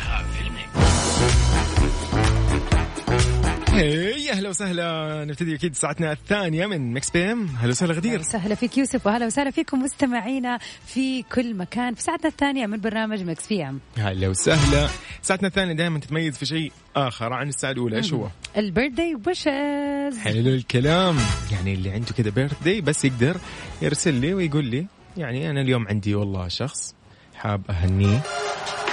أهلا 3.73 4.49
وسهلا. 4.49 5.25
نبتدي 5.25 5.55
أكيد 5.55 5.75
ساعتنا 5.75 6.11
الثانية 6.11 6.65
من 6.65 6.93
Mix 6.93 7.09
PM. 7.09 7.47
أهلا 7.57 7.69
وسهلا 7.69 7.93
غدير. 7.93 8.19
وسهلا 8.19 8.55
فيك 8.55 8.77
يوسف 8.77 9.07
وأهلا 9.07 9.25
وسهلا 9.25 9.51
فيكم 9.51 9.79
مستمعينا 9.83 10.59
في 10.85 11.23
كل 11.23 11.55
مكان 11.55 11.93
في 11.93 12.01
ساعتنا 12.01 12.29
الثانية 12.29 12.67
من 12.67 12.79
برنامج 12.81 13.23
Mix 13.23 13.47
PM. 13.47 13.79
هلا 13.97 14.27
وسهلا. 14.27 14.87
ساعتنا 15.21 15.47
الثانية 15.47 15.73
دائما 15.73 15.99
تتميز 15.99 16.37
في 16.37 16.45
شيء 16.45 16.71
آخر 16.95 17.33
عن 17.33 17.49
الساعة 17.49 17.71
الأولى. 17.71 17.97
إيش 17.97 18.13
هو؟ 18.13 18.27
ال 18.57 18.64
birthday 18.64 19.17
wishes 19.27 20.19
حلو 20.19 20.49
الكلام. 20.49 21.17
يعني 21.51 21.73
اللي 21.73 21.91
عنده 21.91 22.13
كذا 22.17 22.29
birthday 22.29 22.81
بس 22.81 23.05
يقدر 23.05 23.37
يرسل 23.81 24.13
لي 24.13 24.33
ويقول 24.33 24.65
لي 24.65 24.85
يعني 25.17 25.49
أنا 25.49 25.61
اليوم 25.61 25.87
عندي 25.87 26.15
والله 26.15 26.47
شخص 26.47 26.95
حاب 27.35 27.61
أهنيه. 27.69 28.21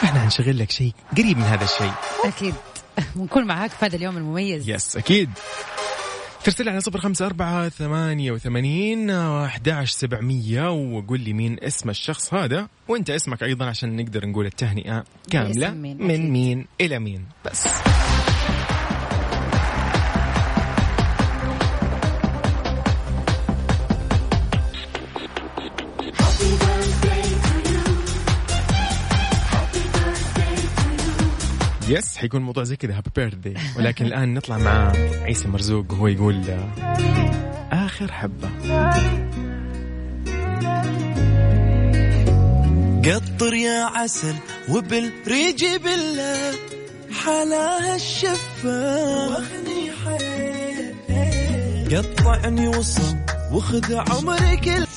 إحنا 0.04 0.20
حنشغل 0.20 0.58
لك 0.58 0.70
شيء 0.70 0.92
قريب 1.16 1.36
من 1.38 1.44
هذا 1.44 1.64
الشيء. 1.64 1.92
أكيد. 2.24 2.54
ونكون 3.16 3.44
معاك 3.44 3.70
في 3.70 3.86
هذا 3.86 3.96
اليوم 3.96 4.16
المميز. 4.16 4.70
yes 4.70 4.96
أكيد. 4.96 5.30
ترسل 6.44 6.68
على 6.68 6.80
صفر 6.80 7.00
خمسة 7.00 7.26
أربعة 7.26 7.68
ثمانية 7.68 8.32
وثمانين 8.32 9.10
أحداش 9.10 9.90
سبعمية 9.90 10.70
وقول 10.70 11.20
لي 11.20 11.32
مين 11.32 11.56
اسم 11.62 11.90
الشخص 11.90 12.34
هذا 12.34 12.68
وأنت 12.88 13.10
اسمك 13.10 13.42
أيضا 13.42 13.66
عشان 13.66 13.96
نقدر 13.96 14.26
نقول 14.26 14.46
التهنئة 14.46 15.04
كاملة 15.30 15.70
من. 15.70 16.30
مين 16.30 16.66
إلى 16.80 16.98
مين. 16.98 17.26
بس. 17.44 17.66
يس 31.88 32.16
حيكون 32.16 32.42
موضوع 32.42 32.64
زي 32.64 32.76
كذا 32.76 32.96
هابي 32.96 33.10
بيرثدي 33.16 33.54
ولكن 33.76 34.06
الآن 34.06 34.34
نطلع 34.34 34.58
مع 34.58 34.92
عيسى 35.22 35.48
مرزوق 35.48 35.92
وهو 35.92 36.06
يقول 36.06 36.44
آخر 37.72 38.12
حبة. 38.12 38.48
قطر 43.04 43.54
يا 43.54 43.84
عسل 43.84 44.34
وبالريج 44.68 45.64
بالله 45.84 46.54
حلاها 47.24 47.96
الشفة. 47.96 49.28
واخني 49.28 49.90
حيل 50.04 50.94
قطعني 51.96 52.68
وصل 52.68 53.16
وخذ 53.52 53.94
عمري 53.94 54.56
كل 54.56 54.87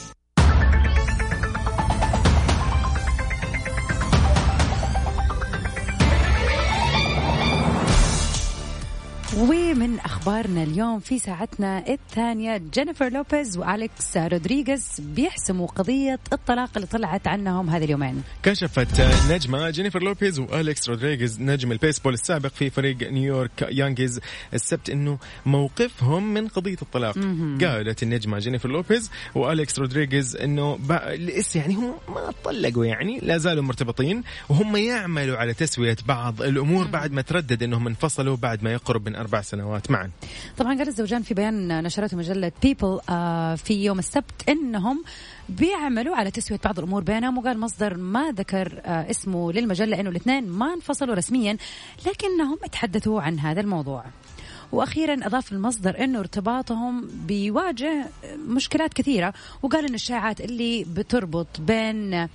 ومن 10.02 10.12
أخبارنا 10.12 10.64
اليوم 10.64 11.00
في 11.00 11.20
ساعتنا 11.20 11.88
الثانية. 11.88 12.58
جينيفر 12.74 13.10
لوبيز 13.10 13.58
وأليكس 13.58 14.18
رودريغيز 14.18 14.88
بيحسموا 15.00 15.68
قضية 15.68 16.20
الطلاق 16.34 16.70
اللي 16.76 16.88
طلعت 16.88 17.28
عنهم 17.28 17.70
هذه 17.70 17.84
اليومين. 17.84 18.24
كشفت 18.44 19.02
نجمة 19.32 19.70
جينيفر 19.70 20.04
لوبيز 20.04 20.40
وأليكس 20.40 20.90
رودريغيز 20.90 21.42
نجم 21.42 21.72
البيسبول 21.72 22.14
السابق 22.14 22.50
في 22.50 22.70
فريق 22.70 23.12
نيويورك 23.12 23.68
يانكيز 23.72 24.20
السبت 24.54 24.90
أنه 24.90 25.18
موقفهم 25.46 26.34
من 26.34 26.48
قضية 26.48 26.78
الطلاق. 26.82 27.16
قالت 27.62 28.04
النجمة 28.04 28.40
جينيفر 28.40 28.70
لوبيز 28.70 29.12
وأليكس 29.36 29.80
رودريغيز 29.80 30.36
أنه 30.36 30.80
لسه 31.10 31.60
يعني 31.60 31.74
هم 31.76 31.94
ما 32.10 32.34
طلقوا 32.44 32.86
يعني 32.86 33.20
لا 33.20 33.38
زالوا 33.38 33.64
مرتبطين 33.64 34.24
وهم 34.50 34.76
يعملوا 34.76 35.38
على 35.38 35.54
تسوية 35.54 35.98
بعض 36.08 36.42
الأمور 36.42 36.88
بعد 36.88 37.12
ما 37.12 37.22
تردد 37.22 37.64
أنهم 37.64 37.88
انفصلوا 37.88 38.38
بعد 38.38 38.64
ما 38.64 38.74
يقرب 38.74 39.10
من 39.10 39.16
أربع 39.16 39.42
سنوات. 39.42 39.91
معا. 39.92 40.12
طبعا 40.58 40.78
قال 40.78 40.88
الزوجان 40.88 41.22
في 41.22 41.34
بيان 41.34 41.84
نشرته 41.84 42.18
مجلة 42.18 42.52
People 42.64 43.00
في 43.58 43.74
يوم 43.86 44.00
السبت 44.00 44.50
إنهم 44.50 45.04
بيعملوا 45.50 46.16
على 46.16 46.32
تسوية 46.32 46.60
بعض 46.66 46.80
الأمور 46.80 47.04
بينهم 47.04 47.38
وقال 47.38 47.60
مصدر 47.60 47.98
ما 47.98 48.32
ذكر 48.32 48.82
آه، 48.86 49.10
اسمه 49.10 49.52
للمجلة 49.52 50.00
إنه 50.00 50.10
الاثنين 50.10 50.50
ما 50.50 50.74
انفصلوا 50.74 51.16
رسميا 51.16 51.58
لكنهم 52.08 52.58
تحدثوا 52.72 53.22
عن 53.22 53.40
هذا 53.40 53.62
الموضوع. 53.62 54.04
وأخيرا 54.72 55.26
أضاف 55.26 55.52
المصدر 55.52 56.04
إنه 56.04 56.20
ارتباطهم 56.20 57.10
بيواجه 57.28 58.06
مشكلات 58.48 58.94
كثيرة 58.94 59.34
وقال 59.62 59.86
ان 59.86 59.94
الشائعات 59.94 60.42
اللي 60.42 60.84
بتربط 60.84 61.48
بين 61.62 62.14
آه 62.14 62.30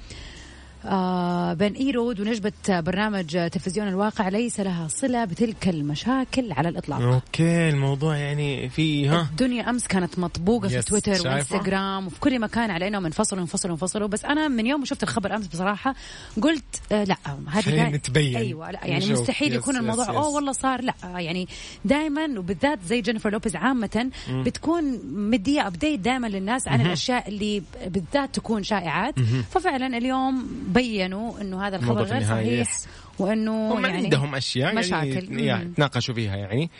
بين 1.54 1.72
إيرود 1.72 2.20
ونجمة 2.20 2.52
برنامج 2.68 3.48
تلفزيون 3.50 3.88
الواقع 3.88 4.28
ليس 4.28 4.60
لها 4.60 4.88
صلة 4.88 5.24
بتلك 5.24 5.68
المشاكل 5.68 6.52
على 6.52 6.68
الإطلاق 6.68 7.00
okay 7.00 7.68
الموضوع 7.68 8.16
يعني 8.16 8.68
في 8.68 9.08
ها 9.08 9.20
الدنيا 9.30 9.70
أمس 9.70 9.86
كانت 9.86 10.18
مطبوقة 10.18 10.68
في 10.68 10.82
تويتر 10.82 11.14
شايفة؟ 11.14 11.30
وإنستغرام 11.30 12.06
وفي 12.06 12.20
كل 12.20 12.40
مكان 12.40 12.70
على 12.70 12.88
إنهم 12.88 13.04
انفصلوا 13.06 13.42
انفصلوا 13.42 13.74
انفصلوا 13.74 14.08
بس 14.08 14.24
أنا 14.24 14.48
من 14.48 14.66
يوم 14.66 14.80
ما 14.80 14.86
شفت 14.86 15.02
الخبر 15.02 15.34
أمس 15.36 15.46
بصراحة 15.46 15.94
قلت 16.42 16.64
آه 16.92 17.04
لا 17.04 17.16
هذه 17.48 17.88
نتبين. 17.88 18.36
أيوه 18.36 18.70
لا 18.70 18.80
يعني 18.86 19.04
نشوف. 19.04 19.20
مستحيل 19.20 19.48
yes، 19.52 19.58
يكون 19.58 19.74
yes، 19.74 19.80
الموضوع 19.80 20.04
yes. 20.04 20.10
أوه 20.10 20.28
والله 20.28 20.52
صار 20.52 20.82
لا 20.82 20.94
يعني 21.04 21.48
دائما 21.84 22.38
وبالذات 22.38 22.78
زي 22.86 23.00
جينيفر 23.00 23.30
لوبيز 23.30 23.56
عامة 23.56 24.10
بتكون 24.30 25.00
مدية 25.30 25.66
update 25.66 26.00
دائما 26.00 26.26
للناس 26.26 26.68
عن 26.68 26.80
الأشياء 26.80 27.28
اللي 27.28 27.62
بالذات 27.86 28.34
تكون 28.34 28.62
شائعات 28.62 29.14
ففعلا 29.50 29.96
اليوم 29.98 30.48
بينوا 30.76 31.40
إنه 31.40 31.66
هذا 31.66 31.76
الخبر 31.76 32.02
غير 32.02 32.22
صحيح 32.22 32.60
yes. 32.68 32.86
وإنه 33.18 33.74
هم 33.74 33.86
يعني 33.86 34.04
عندهم 34.04 34.34
أشياء 34.34 34.74
مشاكل. 34.74 35.24
يعني, 35.24 35.46
يعني 35.46 35.64
مم. 35.64 35.72
تناقشوا 35.72 36.14
فيها 36.14 36.36
يعني 36.36 36.70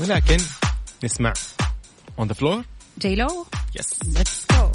ولكن 0.00 0.36
نسمع 1.04 1.32
On 2.18 2.28
the 2.28 2.34
Floor 2.34 2.64
J.Lo 2.98 3.46
yes 3.78 3.98
let's 4.16 4.46
go 4.52 4.70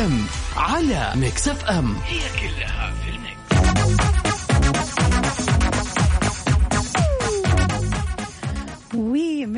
ام 0.00 0.26
على 0.56 1.12
Mix 1.16 1.48
FM 1.48 1.96
هي 1.96 2.20
كلها 2.40 2.94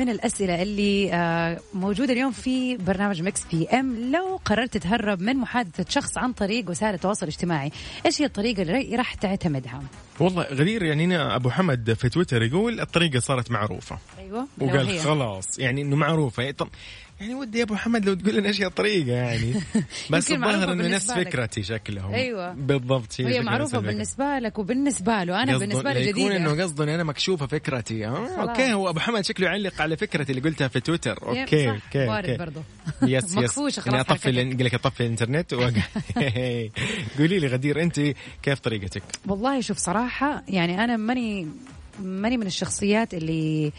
ومن 0.01 0.09
الأسئلة 0.09 0.61
اللي 0.61 1.13
آه، 1.13 1.59
موجودة 1.73 2.13
اليوم 2.13 2.31
في 2.31 2.77
برنامج 2.77 3.21
Mix 3.21 3.45
PM. 3.51 4.11
لو 4.11 4.39
قررت 4.45 4.73
تتهرب 4.73 5.21
من 5.21 5.35
محادثة 5.37 5.85
شخص 5.89 6.17
عن 6.17 6.33
طريق 6.33 6.69
وسائل 6.69 6.93
التواصل 6.93 7.25
الاجتماعي 7.25 7.71
إيش 8.05 8.21
هي 8.21 8.25
الطريقة 8.25 8.61
اللي 8.61 8.95
راح 8.95 9.13
تعتمدها؟ 9.13 9.83
والله 10.19 10.43
غدير 10.43 10.83
يعني 10.83 11.05
هنا 11.05 11.35
أبو 11.35 11.49
حمد 11.49 11.93
في 11.93 12.09
تويتر 12.09 12.43
يقول 12.43 12.79
الطريقة 12.79 13.19
صارت 13.19 13.51
معروفة. 13.51 13.97
أيوه 14.19 14.47
وقال. 14.61 14.99
خلاص 14.99 15.59
يعني 15.59 15.81
إنه 15.81 15.95
معروفة. 15.95 16.51
طب 16.51 16.67
يعني 17.21 17.35
ودي 17.35 17.57
يا 17.57 17.63
أبو 17.63 17.75
حمد 17.75 18.05
لو 18.05 18.13
تقول 18.13 18.35
لنا 18.35 18.47
إيش 18.47 18.61
هي 18.61 18.65
الطريقة 18.65 19.11
يعني 19.11 19.53
بس 20.11 20.31
الظاهر 20.31 20.71
إنه 20.73 20.87
نفس. 20.87 21.11
فكرتي 21.11 21.63
شكلهم 21.63 22.13
أيوة. 22.13 22.53
بالضبط 22.53 23.15
نفس 23.61 23.73
الفكرة. 23.75 23.91
بالنسبة 23.91 24.39
لك 24.39 24.59
وبالنسبة 24.59 25.23
له 25.23 25.43
أنا 25.43 25.53
قصده- 25.53 25.65
بالنسبة 25.65 25.93
لي 25.93 26.09
يكون 26.09 26.21
جديدة 26.29 26.37
إنه 26.37 26.63
قصده 26.63 26.83
اني 26.83 26.95
أنا 26.95 27.03
مكشوفة 27.03 27.47
فكرتي 27.47 28.07
آه 28.07 28.11
خلاص. 28.35 28.49
okay 28.49 28.73
هو 28.73 28.89
أبو 28.89 28.99
حمد 28.99 29.25
شكله 29.25 29.47
يعلق 29.47 29.81
على 29.81 29.97
فكرتي 29.97 30.31
اللي 30.31 30.41
قلتها 30.49 30.67
في 30.67 30.79
تويتر 30.79 31.19
okay 31.27 31.65
صح، 31.65 31.71
okay 31.85 32.07
وارد 32.07 32.29
okay 32.29 32.37
برضو. 32.37 32.59
yes 33.01 33.37
yes 33.37 33.77
يعني 33.87 33.99
أطفي 34.01 34.31
قال 34.31 34.63
لك 34.65 34.73
أطفي 34.73 35.01
الإنترنت 35.03 35.53
قولي 37.17 37.39
لي 37.39 37.47
غدير 37.47 37.81
أنت 37.81 37.99
كيف 38.43 38.59
طريقتك؟ 38.59 39.03
والله 39.27 39.61
شوف 39.61 39.77
صراحة 39.77 40.43
يعني 40.47 40.83
أنا 40.83 40.97
ماني 40.97 41.47
ماني 42.03 42.37
من 42.37 42.47
الشخصيات 42.47 43.13
اللي 43.13 43.71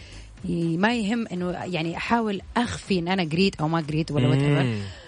ما 0.77 0.95
يهم 0.95 1.27
إنه 1.33 1.51
يعني 1.51 1.97
أحاول 1.97 2.41
أخفي 2.57 2.99
إن 2.99 3.09
أنا 3.09 3.23
قريت 3.23 3.61
أو 3.61 3.69
ما 3.69 3.81
قريت 3.89 4.11
ولا 4.11 4.29
what. 4.29 4.39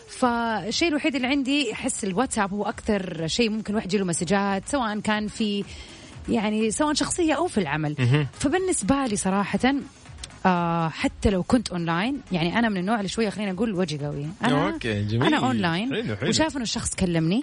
فالشيء 0.08 0.88
الوحيد 0.88 1.14
اللي 1.14 1.26
عندي 1.26 1.72
أحس 1.72 2.04
الواتساب 2.04 2.52
هو 2.52 2.64
أكثر 2.64 3.26
شيء 3.26 3.50
ممكن 3.50 3.74
واحد 3.74 3.86
يجيله 3.86 4.04
مسجات 4.04 4.68
سواء 4.68 5.00
كان 5.00 5.28
في 5.28 5.64
يعني 6.28 6.70
سواء 6.70 6.94
شخصية 6.94 7.34
أو 7.34 7.46
في 7.46 7.58
العمل. 7.58 7.94
فبالنسبة 8.32 9.06
لي 9.06 9.16
صراحة 9.16 9.74
آه 10.46 10.88
حتى 10.88 11.30
لو 11.30 11.42
كنت 11.42 11.70
اونلاين 11.70 12.20
يعني 12.32 12.58
أنا 12.58 12.68
من 12.68 12.76
النوع 12.76 12.96
اللي 12.96 13.08
شوية 13.08 13.30
خلينا 13.30 13.52
نقول 13.52 13.74
وجهي 13.74 14.06
قوي 14.06 14.26
أنا 14.44 14.72
okay، 14.72 15.02
جميل. 15.04 15.24
أنا 15.24 15.36
اونلاين 15.46 15.94
حلو، 15.94 16.16
حلو. 16.16 16.28
وشاف 16.28 16.54
إنه 16.56 16.62
الشخص 16.62 16.94
كلمني 16.94 17.42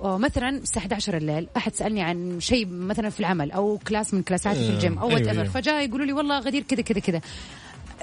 مثلا 0.00 0.48
الساعة 0.48 0.82
11 0.82 1.16
الليل 1.16 1.48
أحد 1.56 1.74
سألني 1.74 2.02
عن 2.02 2.40
شيء 2.40 2.66
مثلا 2.66 3.10
في 3.10 3.20
العمل 3.20 3.50
أو 3.52 3.78
class 3.88 4.14
من 4.14 4.22
كلاساتي 4.22 4.66
في 4.66 4.70
الجيم 4.70 4.98
أو 4.98 5.08
أيوة، 5.08 5.20
what 5.20 5.28
أيوة. 5.28 5.44
فجاء 5.44 5.84
يقولوا 5.88 6.06
لي 6.06 6.12
والله 6.12 6.38
غدير 6.38 6.62
كذا 6.62 6.82
كذا 6.82 7.00
كذا 7.00 7.20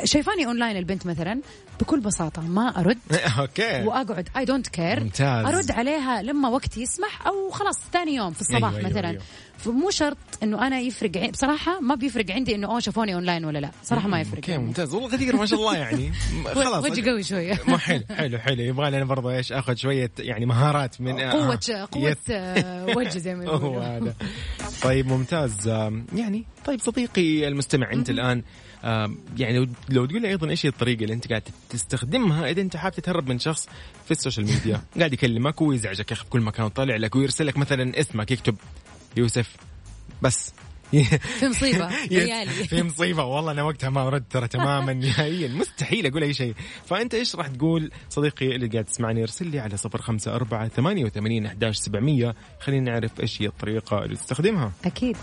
شايفاني 0.04 0.46
اونلاين 0.46 0.78
البنت 0.78 1.06
مثلا 1.06 1.42
بكل 1.82 2.00
بساطة 2.00 2.42
ما 2.42 2.80
أرد 2.80 2.98
okay 3.40 3.84
وأقعد 3.84 4.30
I 4.38 4.46
don't 4.46 4.68
care 4.68 5.00
ممتاز. 5.04 5.46
أرد 5.46 5.72
عليها 5.72 6.22
لما 6.22 6.50
وقتي 6.50 6.82
يسمح 6.82 7.28
أو 7.28 7.50
خلاص 7.50 7.80
ثاني 7.94 8.16
يوم 8.16 8.34
في 8.34 8.42
الصباح 8.42 8.64
أيوة، 8.70 8.78
أيوة، 8.78 8.90
مثلا 8.90 9.10
أيوة. 9.10 9.22
فمو 9.58 9.90
شرط 9.90 10.18
إنه 10.44 10.68
أنا 10.68 10.80
يفرق 10.80 11.18
عن- 11.18 11.32
بصراحة 11.32 11.80
ما 11.80 11.96
بيفرق 11.96 12.32
عندي 12.32 12.56
إنه 12.56 12.68
أوه 12.68 12.80
شافوني 12.80 13.16
اونلاين 13.16 13.46
ولا 13.46 13.60
لا. 13.60 13.72
صراحة 13.84 14.08
ما 14.08 14.22
يفرق. 14.22 14.36
okay. 14.36 14.58
ممتاز. 14.58 14.94
والله 14.94 15.10
غدير 15.10 15.36
ما 15.36 15.46
شاء 15.46 15.60
الله 15.60 15.78
يعني. 15.78 16.12
خلاص 16.56 16.84
وجهي 16.86 17.10
قوي 17.10 17.24
شوية. 17.24 17.60
مو 17.68 17.78
حلو 17.78 18.04
حلو 18.10 18.38
حلو. 18.38 18.62
يبغى 18.64 18.92
لي 18.92 18.98
أنا 18.98 19.06
برضه 19.06 19.32
إيش 19.36 19.52
آخذ 19.52 19.76
شوية 19.76 20.12
يعني 20.20 20.46
مهارات 20.46 21.02
من 21.02 21.20
قوة 21.20 21.60
آه. 21.70 21.88
قوة 21.92 22.10
yes. 22.10 22.18
آه، 22.30 22.86
وجه 22.98 23.18
زي 23.18 23.36
ما 23.36 23.44
يقولوا 23.46 23.84
هذا. 23.84 24.16
طيب 24.84 25.08
ممتاز. 25.08 25.68
يعني 26.16 26.46
طيب 26.66 26.80
صديقي 26.80 27.48
المستمع 27.48 27.92
أنت 27.94 28.10
الآن 28.10 28.44
يعني 29.38 29.58
لو- 29.60 29.68
لو 29.90 30.06
تقول 30.06 30.22
لي 30.22 30.28
أيضا 30.30 30.50
إيش 30.50 30.66
هي 30.66 30.70
الطريقة 30.70 31.04
اللي 31.04 31.14
أنت 31.14 31.28
قاعد 31.30 31.44
تستخدمها 31.70 32.50
إذا 32.50 32.62
أنت 32.62 32.78
حابب 32.78 32.96
تتهرب 32.96 33.30
من 33.30 33.40
شخص 33.40 33.68
في 34.06 34.12
ال 34.12 34.17
social 34.17 34.46
media؟ 34.46 34.82
قاعد 34.98 35.14
يكلمك 35.14 35.62
ويزعجك 35.62 36.12
يا 36.12 36.16
أخي 36.16 36.24
في 36.24 36.30
كل 36.30 36.42
مكان 36.42 36.66
وطالع 36.66 36.96
لك 36.96 37.16
ويرسل 37.16 37.48
لك 37.48 37.58
مثلا 37.58 38.00
اسمك 38.00 38.32
يكتب 38.32 38.56
يوسف. 39.18 39.56
بس. 40.22 40.54
في 41.40 41.48
مصيبة. 41.48 41.90
ريالي 42.12 42.52
في 42.52 42.84
مصيبة. 42.84 43.24
والله 43.24 43.52
أنا 43.52 43.64
وقتها 43.64 43.90
ما 43.90 44.10
ردت 44.10 44.32
ترى 44.32 44.48
تماما. 44.48 44.94
نهائيا 45.08 45.48
مستحيل 45.48 46.06
أقول 46.08 46.24
أي 46.24 46.34
شيء. 46.34 46.54
فأنت 46.86 47.14
إيش 47.14 47.36
راح 47.36 47.48
تقول؟ 47.48 47.92
صديقي 48.10 48.56
اللي 48.56 48.68
قاعد 48.68 48.86
تسمعني 48.86 49.22
ارسل 49.22 49.48
لي 49.48 49.60
على 49.60 49.78
صفر 49.78 50.02
خمسة 50.02 50.36
أربعة 50.36 50.68
ثمانية 50.68 51.06
وثمانين 51.06 51.46
أحداش 51.46 51.78
سبعمية. 51.78 52.36
خلينا 52.60 52.92
نعرف 52.92 53.20
إيش 53.20 53.42
هي 53.42 53.48
الطريقة 53.48 54.04
اللي 54.04 54.16
تستخدمها. 54.16 54.72
أكيد. 54.86 55.18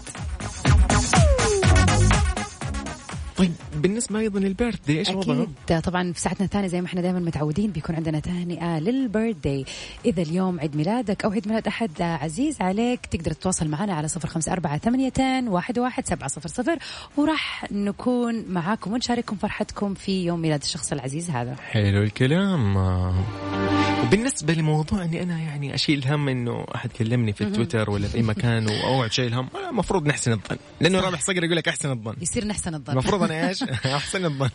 بالنسبة 3.83 4.19
أيضا 4.19 4.41
للبيرث 4.41 4.79
دي 4.87 4.99
إيش 4.99 5.09
وضعه؟ 5.09 5.47
أكيد 5.69 5.81
طبعا 5.81 6.13
في 6.13 6.21
ساعتنا 6.21 6.47
الثانية 6.47 6.69
زي 6.69 6.81
ما 6.81 6.87
إحنا 6.87 7.01
دائما 7.01 7.21
متعودين 7.21 7.71
بيكون 7.71 7.97
عندنا 7.97 8.21
تهنئة 8.21 8.79
للبيرث 8.79 9.37
داي 9.45 9.65
إذا 10.05 10.23
اليوم 10.23 10.61
عيد 10.61 10.77
ميلادك 10.77 11.25
أو 11.25 11.31
عيد 11.31 11.49
ميلاد 11.49 11.67
أحد 11.67 12.03
عزيز 12.03 12.61
عليك 12.61 13.07
تقدر 13.07 13.33
تتواصل 13.33 13.69
معنا 13.69 13.95
على 13.95 14.09
صفر 14.09 14.29
خمسة 14.29 14.53
أربعة 14.53 14.79
ثمانية 14.79 15.13
واحد 15.51 15.79
واحد 15.79 16.07
سبعة 16.07 16.29
صفر 16.29 16.49
صفر. 16.49 16.79
وراح 17.17 17.73
نكون 17.73 18.45
معاكم 18.49 18.93
ونشارككم 18.93 19.37
فرحتكم 19.37 19.95
في 19.95 20.25
يوم 20.25 20.41
ميلاد 20.41 20.63
الشخص 20.63 20.93
العزيز 20.93 21.31
هذا. 21.31 21.55
حلو 21.55 22.03
الكلام. 22.03 22.77
وبالنسبة 24.03 24.55
لموضوع 24.55 25.05
إني 25.05 25.23
أنا 25.23 25.39
يعني 25.39 25.75
أشيل 25.75 26.05
هم 26.09 26.29
إنه 26.29 26.67
أحد 26.75 26.93
كلمني 26.93 27.33
في 27.33 27.41
التويتر 27.45 27.91
ولا 27.91 28.09
في 28.09 28.17
أي 28.17 28.23
مكان 28.23 28.67
وأوعد 28.67 29.13
شيل 29.13 29.35
هم 29.35 29.49
المفروض 29.71 30.07
نحسن 30.07 30.33
الظن. 30.33 30.57
لأنه 30.81 31.01
رابح 31.01 31.21
صقر 31.21 31.45
يقول 31.45 31.57
لك 31.57 31.69
أحسن 31.69 31.91
الظن. 31.91 32.15
يصير 32.21 32.45
نحسن 32.45 32.75
الظن. 32.75 32.93
المفروض 32.93 33.23
أنا 33.23 33.49
إيش؟ 33.49 33.65
احسن 33.97 34.25
الظن. 34.25 34.49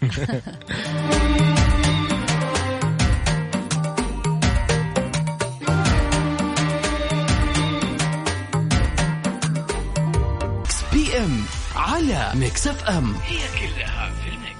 PM 10.94 11.46
على 11.76 12.32
Mix 12.36 12.68
FM 12.68 13.16
هي 13.16 13.38
كلها 13.60 14.12
في 14.12 14.30
ال 14.30 14.35
mix. 14.35 14.57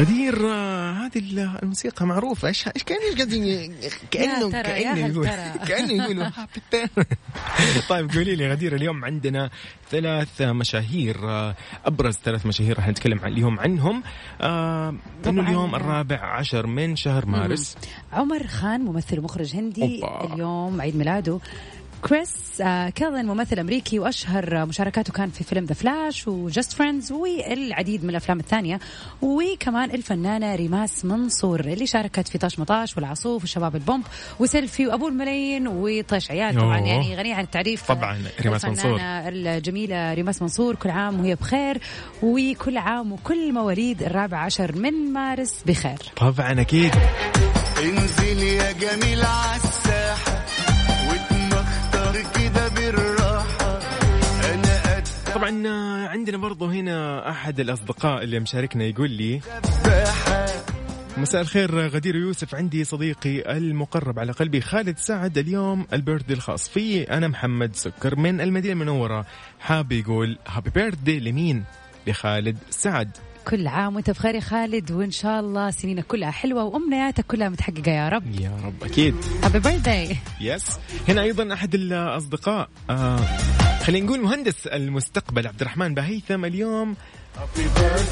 غدير 0.00 0.50
آه، 0.52 0.92
هذه 0.92 1.18
ال- 1.18 1.58
الموسيقى 1.62 2.06
معروفة 2.06 2.48
إيش 2.48 2.68
إيش 2.68 2.84
كان 2.84 2.98
إيش 3.02 3.14
قاعد 3.16 3.32
ي- 3.32 3.70
كانه 4.10 4.50
كأنه 4.50 5.06
يقول. 5.06 5.26
كأنه 5.68 6.04
يقول. 6.04 6.26
طيب 7.88 8.10
قولي 8.12 8.36
لي 8.36 8.50
غدير 8.50 8.74
اليوم 8.76 9.04
عندنا 9.04 9.50
ثلاث 9.90 10.42
مشاهير 10.42 11.16
آه، 11.30 11.54
أبرز 11.84 12.14
ثلاث 12.24 12.46
مشاهير 12.46 12.76
راح 12.76 12.88
نتكلم 12.88 13.20
اليوم 13.24 13.60
عنهم 13.60 14.02
آه، 14.40 14.94
إنه. 15.26 15.42
اليوم 15.48 15.74
الرابع 15.74 16.16
عشر 16.36 16.66
من 16.66 16.96
شهر 16.96 17.26
مارس 17.26 17.76
عامر 18.12 18.46
خان 18.46 18.80
ممثل 18.80 19.18
ومخرج 19.18 19.56
هندي 19.56 20.02
أوبا. 20.04 20.34
اليوم 20.34 20.80
عيد 20.80 20.96
ميلاده 20.96 21.38
كريس 22.08 22.62
كلاين 22.94 23.26
ممثل 23.26 23.58
أمريكي 23.58 23.98
وأشهر 23.98 24.66
مشاركاته 24.66 25.12
كان 25.12 25.30
في 25.30 25.44
فيلم 25.44 25.64
The 25.64 25.74
Flash 25.74 26.28
و 26.28 26.37
Just 26.37 26.72
Friends 26.72 27.12
والعديد 27.12 28.04
من 28.04 28.10
الأفلام 28.10 28.40
الثانية. 28.40 28.80
وكمان 29.22 29.90
الفنانة 29.90 30.54
ريماس 30.54 31.04
منصور 31.04 31.60
اللي 31.60 31.86
شاركت 31.86 32.28
في 32.28 32.38
طاش 32.38 32.58
ما 32.58 32.67
طاش 32.67 32.96
والعاصوف 32.96 33.44
وشباب 33.44 33.76
البومب 33.76 34.04
وسيلفي 34.38 34.86
وأبو 34.86 35.08
الملايين 35.08 35.68
وطيش 35.68 36.30
عيال. 36.30 36.54
طبعا. 36.56 36.78
يعني 36.78 37.16
غنية 37.16 37.34
عن 37.34 37.44
التعريف 37.44 37.88
طبعاً، 37.88 38.18
ريماس 38.40 38.64
منصور. 38.64 38.98
الجميلة 39.00 40.14
ريماس 40.14 40.42
منصور 40.42 40.74
كل 40.74 40.90
عام 40.90 41.20
وهي 41.20 41.34
بخير 41.34 41.80
وكل 42.22 42.78
عام 42.78 43.12
وكل 43.12 43.52
مواليد 43.52 44.02
الرابع 44.02 44.38
عشر 44.38 44.76
من 44.76 45.12
مارس 45.12 45.62
بخير. 45.66 45.98
طبعا 46.16 46.60
أكيد. 46.60 46.94
انزل 47.82 48.42
يا 48.42 48.72
جميل 48.72 49.22
عالساحة 49.22 50.00
واتمختر 50.20 50.39
عندنا 56.10 56.36
برضو 56.36 56.66
هنا 56.66 57.30
أحد 57.30 57.60
الأصدقاء 57.60 58.22
اللي 58.22 58.40
مشاركنا 58.40 58.84
يقول 58.84 59.10
لي 59.10 59.40
مساء 61.16 61.40
الخير 61.40 61.88
غدير 61.88 62.16
يوسف 62.16 62.54
عندي 62.54 62.84
صديقي 62.84 63.56
المقرب 63.56 64.18
على 64.18 64.32
قلبي 64.32 64.60
خالد 64.60 64.98
سعد 64.98 65.38
اليوم 65.38 65.86
البيرثدي 65.92 66.34
الخاص 66.34 66.68
فيه. 66.68 67.04
أنا 67.04 67.28
محمد 67.28 67.76
سكر 67.76 68.16
من 68.16 68.40
المدينة 68.40 68.72
المنورة. 68.72 69.26
حاب 69.60 69.92
يقول 69.92 70.38
happy 70.46 70.70
birthday 70.70 71.20
لمين؟ 71.20 71.64
لخالد 72.06 72.58
سعد. 72.70 73.16
كل 73.48 73.66
عام 73.66 73.94
وانت 73.96 74.10
بخير 74.10 74.34
يا 74.34 74.40
خالد 74.40 74.92
وإن 74.92 75.10
شاء 75.10 75.40
الله 75.40 75.70
سنينك 75.70 76.06
كلها 76.06 76.30
حلوة 76.30 76.64
وأمنياتك 76.64 77.26
كلها 77.26 77.48
متحققة 77.48 77.92
يا 77.92 78.08
رب. 78.08 78.40
يا 78.40 78.52
رب 78.64 78.84
أكيد. 78.84 79.14
happy 79.44 79.58
birthday 79.58 80.16
yes 80.40 80.78
هنا 81.08 81.22
أيضا 81.22 81.54
أحد 81.54 81.74
الأصدقاء 81.74 82.68
آه 82.90 83.20
خلينا 83.84 84.06
نقول 84.06 84.20
مهندس 84.20 84.66
المستقبل 84.66 85.46
عبد 85.46 85.60
الرحمن 85.60 85.94
بهيثم. 85.94 86.44
اليوم 86.44 86.96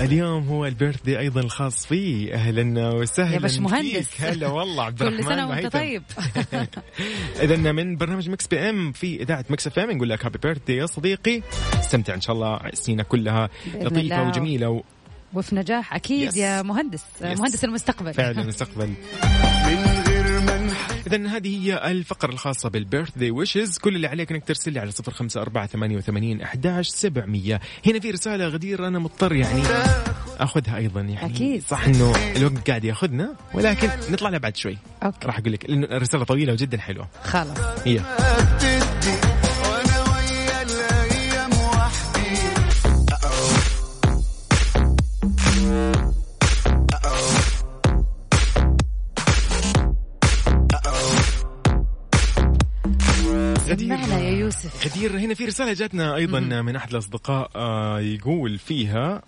اليوم 0.00 0.48
هو 0.48 0.66
ال 0.66 1.02
birthday 1.02 1.18
أيضا 1.18 1.40
الخاص 1.40 1.86
فيه. 1.86 2.34
أهلا 2.34 2.88
وسهلا 2.94 3.34
يا 3.34 3.38
باش 3.38 3.58
مهندس. 3.58 4.20
هلا 4.20 4.48
والله 4.48 4.84
عبد 4.84 5.02
الرحمن 5.02 5.18
كل 5.18 5.24
سنة 5.28 5.48
وأنت. 5.48 5.72
طيب. 5.72 6.02
اذا 7.42 7.56
من 7.72 7.96
برنامج 7.96 8.28
Mix 8.30 8.46
PM 8.46 8.92
في 8.92 9.22
إذاعة 9.22 9.44
Mix 9.50 9.66
FM 9.66 9.90
نقول 9.90 10.08
لك 10.08 10.24
happy 10.24 10.38
birthday 10.38 10.70
يا 10.70 10.86
صديقي. 10.86 11.42
استمتع 11.80 12.14
إن 12.14 12.20
شاء 12.20 12.36
الله 12.36 12.60
سنينك 12.74 13.06
كلها 13.06 13.48
لطيفة. 13.74 14.28
وجميلة 14.28 14.68
و... 14.70 14.82
وفي 15.34 15.56
نجاح 15.56 15.94
أكيد 15.94 16.28
yes. 16.28 16.36
يا 16.36 16.62
مهندس 16.62 17.04
yes. 17.20 17.38
مهندس 17.40 17.64
المستقبل. 17.64 18.14
فعلا 18.14 18.42
المستقبل. 18.42 18.94
إذا 21.06 21.26
هذه 21.26 21.66
هي 21.66 21.90
الفقرة 21.90 22.32
الخاصة 22.32 22.68
بال 22.68 23.18
birthday 23.18 23.30
wishes. 23.30 23.78
كل 23.78 23.96
اللي 23.96 24.06
عليك 24.06 24.32
إنك 24.32 24.44
ترسل 24.44 24.72
لي 24.72 24.80
على 24.80 24.90
صفر 24.90 25.12
خمسة 25.12 25.42
أربعة 25.42 25.66
ثمانية 25.66 25.96
وثمانين 25.96 26.40
أحداش 26.42 26.88
سبعمية. 26.88 27.60
هنا 27.86 28.00
في 28.00 28.10
رسالة 28.10 28.48
غدير 28.48 28.86
أنا 28.88 28.98
مضطر 28.98 29.32
يعني 29.32 29.62
أخذها 30.40 30.76
أيضا 30.76 31.00
يعني. 31.00 31.34
أكيد. 31.34 31.62
صح 31.62 31.84
إنه 31.84 32.12
الوقت 32.36 32.68
قاعد 32.68 32.84
يأخذنا 32.84 33.34
ولكن 33.54 33.88
نطلع 34.10 34.28
لها 34.30 34.38
بعد 34.38 34.56
شوي. 34.56 34.78
okay. 35.02 35.26
راح 35.26 35.38
أقول 35.38 35.52
لك 35.52 35.70
لأنه 35.70 35.86
الرسالة 35.86 36.24
طويلة 36.24 36.52
وجدا 36.52 36.78
حلوة. 36.78 37.08
خلاص. 37.24 37.58
هي. 37.84 38.00
غدير 54.88 55.18
هنا 55.18 55.34
في 55.34 55.44
رسالة 55.44 55.72
جاتنا 55.72 56.14
أيضا 56.16 56.40
من 56.40 56.76
أحد 56.76 56.90
الأصدقاء 56.90 57.50
آه، 57.56 58.00
يقول 58.00 58.58
فيها 58.58 59.22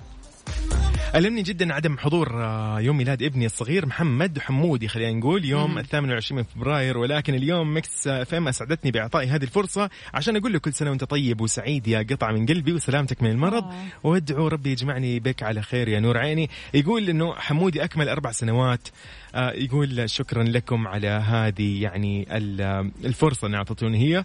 ألمني 1.14 1.42
جدا 1.42 1.74
عدم 1.74 1.98
حضور 1.98 2.44
آه، 2.44 2.80
يوم 2.80 2.96
ميلاد 2.96 3.22
ابني 3.22 3.46
الصغير 3.46 3.86
محمد 3.86 4.38
حمودي 4.38 4.88
خلينا 4.88 5.18
نقول 5.18 5.44
يوم 5.44 5.78
الثامن 5.78 6.08
والعشرين 6.08 6.38
من 6.38 6.44
فبراير. 6.44 6.98
ولكن 6.98 7.34
اليوم 7.34 7.76
Mix 7.76 8.06
FM 8.08 8.48
أسعدتني 8.48 8.90
بإعطائي 8.90 9.28
هذه 9.28 9.42
الفرصة 9.42 9.90
عشان 10.14 10.36
أقول 10.36 10.52
له 10.52 10.58
كل 10.58 10.72
سنة 10.72 10.90
وأنت 10.90 11.04
طيب 11.04 11.40
وسعيد 11.40 11.88
يا 11.88 12.06
قطعة 12.10 12.32
من 12.32 12.46
قلبي 12.46 12.72
وسلامتك 12.72 13.22
من 13.22 13.30
المرض. 13.30 13.64
آه. 13.64 13.74
وادعو 14.04 14.48
ربي 14.48 14.70
يجمعني 14.72 15.20
بك 15.20 15.42
على 15.42 15.62
خير 15.62 15.88
يا 15.88 16.00
نور 16.00 16.18
عيني. 16.18 16.50
يقول 16.74 17.08
إنه 17.08 17.34
حمودي 17.34 17.84
أكمل 17.84 18.08
أربع 18.08 18.32
سنوات. 18.32 18.88
آه، 19.34 19.50
يقول 19.52 20.10
شكرا 20.10 20.42
لكم 20.42 20.88
على 20.88 21.08
هذه 21.08 21.82
يعني 21.82 22.36
ال- 22.36 22.90
الفرصة 23.04 23.46
اللي 23.46 23.56
أعطتوني 23.56 23.98
هي. 23.98 24.24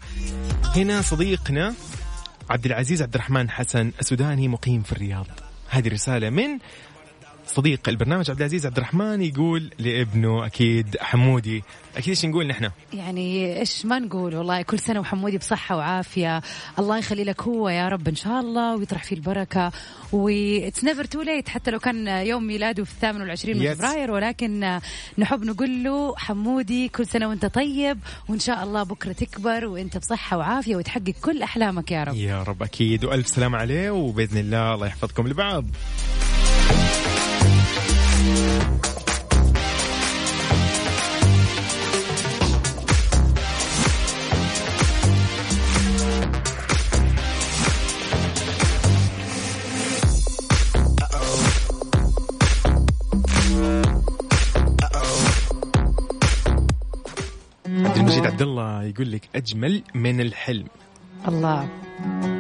هنا 0.76 1.02
صديقنا 1.02 1.74
عبد 2.50 2.66
العزيز 2.66 3.02
عبد 3.02 3.14
الرحمن 3.14 3.50
حسن 3.50 3.92
السوداني 4.00 4.48
مقيم 4.48 4.82
في 4.82 4.92
الرياض. 4.92 5.28
هذه 5.76 5.88
رسالة 5.88 6.30
من 6.30 6.60
صديق 7.56 7.90
البرنامج 7.90 8.30
عبد 8.30 8.40
العزيز 8.40 8.66
عبد 8.66 8.78
الرحمن 8.78 9.22
يقول 9.22 9.72
لابنه 9.80 10.46
أكيد 10.46 10.98
حمودي. 11.00 11.64
أكيد 11.98 12.10
إيش 12.10 12.26
نقول 12.26 12.48
نحن؟ 12.48 12.70
يعني 12.94 13.60
إيش 13.60 13.86
ما 13.86 14.00
نقول 14.00 14.36
والله 14.36 14.62
كل 14.62 14.80
سنة 14.80 15.00
وحمودي 15.00 15.38
بصحة 15.38 15.78
وعافية. 15.78 16.42
الله 16.80 16.98
يخلي 16.98 17.24
لك 17.24 17.42
هو 17.42 17.70
يا 17.70 17.88
رب 17.88 18.08
إن 18.08 18.16
شاء 18.16 18.40
الله 18.40 18.76
ويطرح 18.76 19.04
فيه 19.04 19.16
البركة. 19.16 19.72
و 20.12 20.26
it's 20.26 20.84
never 20.84 21.06
too 21.06 21.22
late 21.22 21.50
حتى 21.50 21.72
لو 21.72 21.80
كان 21.80 22.08
يوم 22.08 22.48
ميلاده 22.48 22.84
في 22.84 22.92
الثامن 22.92 23.22
والعشرين 23.22 23.60
من. 23.60 23.74
فبراير 23.74 24.12
ولكن 24.12 24.80
نحب 25.18 25.44
نقول 25.44 25.84
له 25.84 26.16
حمودي 26.18 26.88
كل 26.88 27.08
سنة 27.08 27.28
وأنت 27.30 27.46
طيب 27.46 28.00
وإن 28.30 28.40
شاء 28.40 28.64
الله 28.64 28.84
بكرة 28.84 29.12
تكبر 29.12 29.66
وأنت 29.66 29.98
بصحة 29.98 30.38
وعافية 30.38 30.76
وتحقق 30.76 31.14
كل 31.22 31.42
أحلامك 31.42 31.92
يا 31.92 32.04
رب. 32.04 32.16
يا 32.16 32.44
رب 32.44 32.64
أكيد. 32.64 33.06
وألف 33.06 33.28
سلام 33.28 33.56
عليه 33.56 33.92
وبإذن 33.92 34.38
الله 34.38 34.74
الله 34.74 34.88
يحفظكم 34.88 35.28
لبعض. 35.28 35.66
الله 58.56 58.84
يقول 58.84 59.12
لك 59.12 59.30
أجمل 59.36 59.84
من 59.96 60.22
الحلم. 60.22 60.68
الله. 61.28 61.70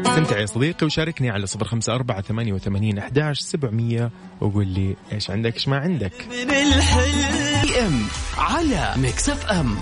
استمتع 0.06 0.39
يا 0.39 0.45
صديقي 0.45 0.86
وشاركني 0.86 1.30
على 1.30 1.47
صفر 1.47 1.65
خمسة 1.65 1.95
أربعة 1.95 2.21
ثمانية 2.21 2.54
وثمانين 2.54 2.97
أحداش 2.97 3.39
سبعمية 3.39 4.12
وقول 4.41 4.67
لي 4.67 4.95
إيش 5.12 5.30
عندك 5.30 5.54
إيش 5.54 5.67
ما 5.67 5.78
عندك. 5.78 6.28
PM 7.63 8.01
على 8.38 8.93
Mix 8.97 9.29
FM 9.29 9.77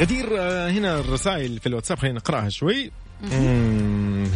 غدير 0.00 0.26
آه، 0.38 0.70
هنا 0.70 1.00
الرسائل 1.00 1.58
في 1.58 1.66
الواتساب 1.66 1.98
خلينا 1.98 2.16
نقرأها 2.16 2.48
شوي. 2.48 2.90
مم، 3.32 3.85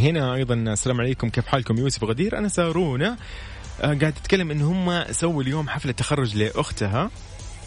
هنا 0.00 0.34
أيضا. 0.34 0.54
السلام 0.54 1.00
عليكم. 1.00 1.28
كيف 1.28 1.46
حالكم؟ 1.46 1.76
يوسف 1.78 2.02
وغدير 2.02 2.38
أنا 2.38 2.48
سارونا. 2.48 3.16
آه، 3.80 3.94
قاعد 3.94 4.12
تتكلم 4.12 4.50
إن 4.50 4.60
هم 4.62 5.04
سووا 5.12 5.42
اليوم 5.42 5.68
حفلة 5.68 5.92
تخرج 5.92 6.36
لأختها. 6.36 7.10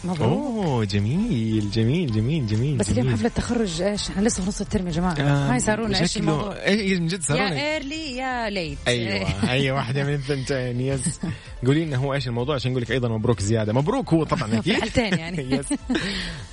مبروك. 0.04 0.20
أوه 0.28 0.84
جميل 0.84 1.70
جميل 1.70 2.12
جميل 2.12 2.46
جميل 2.46 2.76
بس. 2.76 2.90
اليوم 2.90 3.12
حفلة 3.12 3.28
تخرج 3.28 3.82
إيش؟ 3.82 4.08
إحنا 4.10 4.22
لسه 4.28 4.42
في 4.42 4.48
نص 4.48 4.60
الترم 4.60 4.86
يا 4.86 4.92
جماعة. 4.92 5.14
آه، 5.14 5.52
hi 5.52 5.60
سارونا 5.60 6.00
إيش 6.00 6.16
الموضوع؟ 6.16 6.52
اي 6.66 6.98
من 7.00 7.06
جد 7.06 7.18
يا 7.20 7.24
سارونا 7.24 7.72
early 7.74 8.16
يا 8.16 8.50
late 8.50 8.78
أيوه 8.88 9.50
اي 9.50 9.70
واحدة 9.70 10.04
من 10.04 10.14
الثنتين. 10.14 10.80
yes 10.80 11.20
قولي 11.66 11.84
لنا 11.84 11.96
هو 11.96 12.14
إيش 12.14 12.28
الموضوع؟ 12.28 12.54
عشان 12.54 12.70
نقول 12.70 12.82
لك 12.82 12.90
أيضا 12.90 13.08
مبروك 13.08 13.40
زيادة. 13.40 13.72
مبروك 13.72 14.12
هو 14.14 14.24
طبعا 14.24 14.54
أكيد. 14.58 14.74
الحالتين 14.74 15.18
يعني. 15.18 15.42
yes 15.56 15.66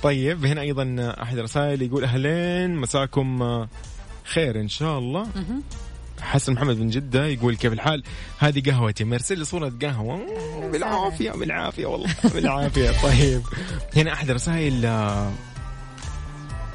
طيب 0.02 0.46
هنا 0.46 0.60
أيضا 0.60 1.14
أحد 1.22 1.38
الرسائل 1.38 1.82
يقول 1.82 2.04
أهلين 2.04 2.76
مساكم 2.76 3.42
خير 4.34 4.60
إن 4.60 4.68
شاء 4.68 4.98
الله. 4.98 5.26
حسن 6.20 6.52
محمد 6.52 6.78
من 6.78 6.90
جدة 6.90 7.26
يقول 7.26 7.56
كيف 7.56 7.72
الحال؟ 7.72 8.02
هذه 8.38 8.62
قهوتي. 8.70 9.04
مرسل 9.04 9.38
لي 9.38 9.44
صورة 9.44 9.72
قهوة. 9.82 10.20
بالعافية 10.72 11.30
بالعافية 11.30 11.86
والله. 11.86 12.08
بالعافية. 12.34 12.90
طيب. 13.02 13.42
هنا 13.96 14.12
أحد 14.12 14.30
الرسائل 14.30 14.80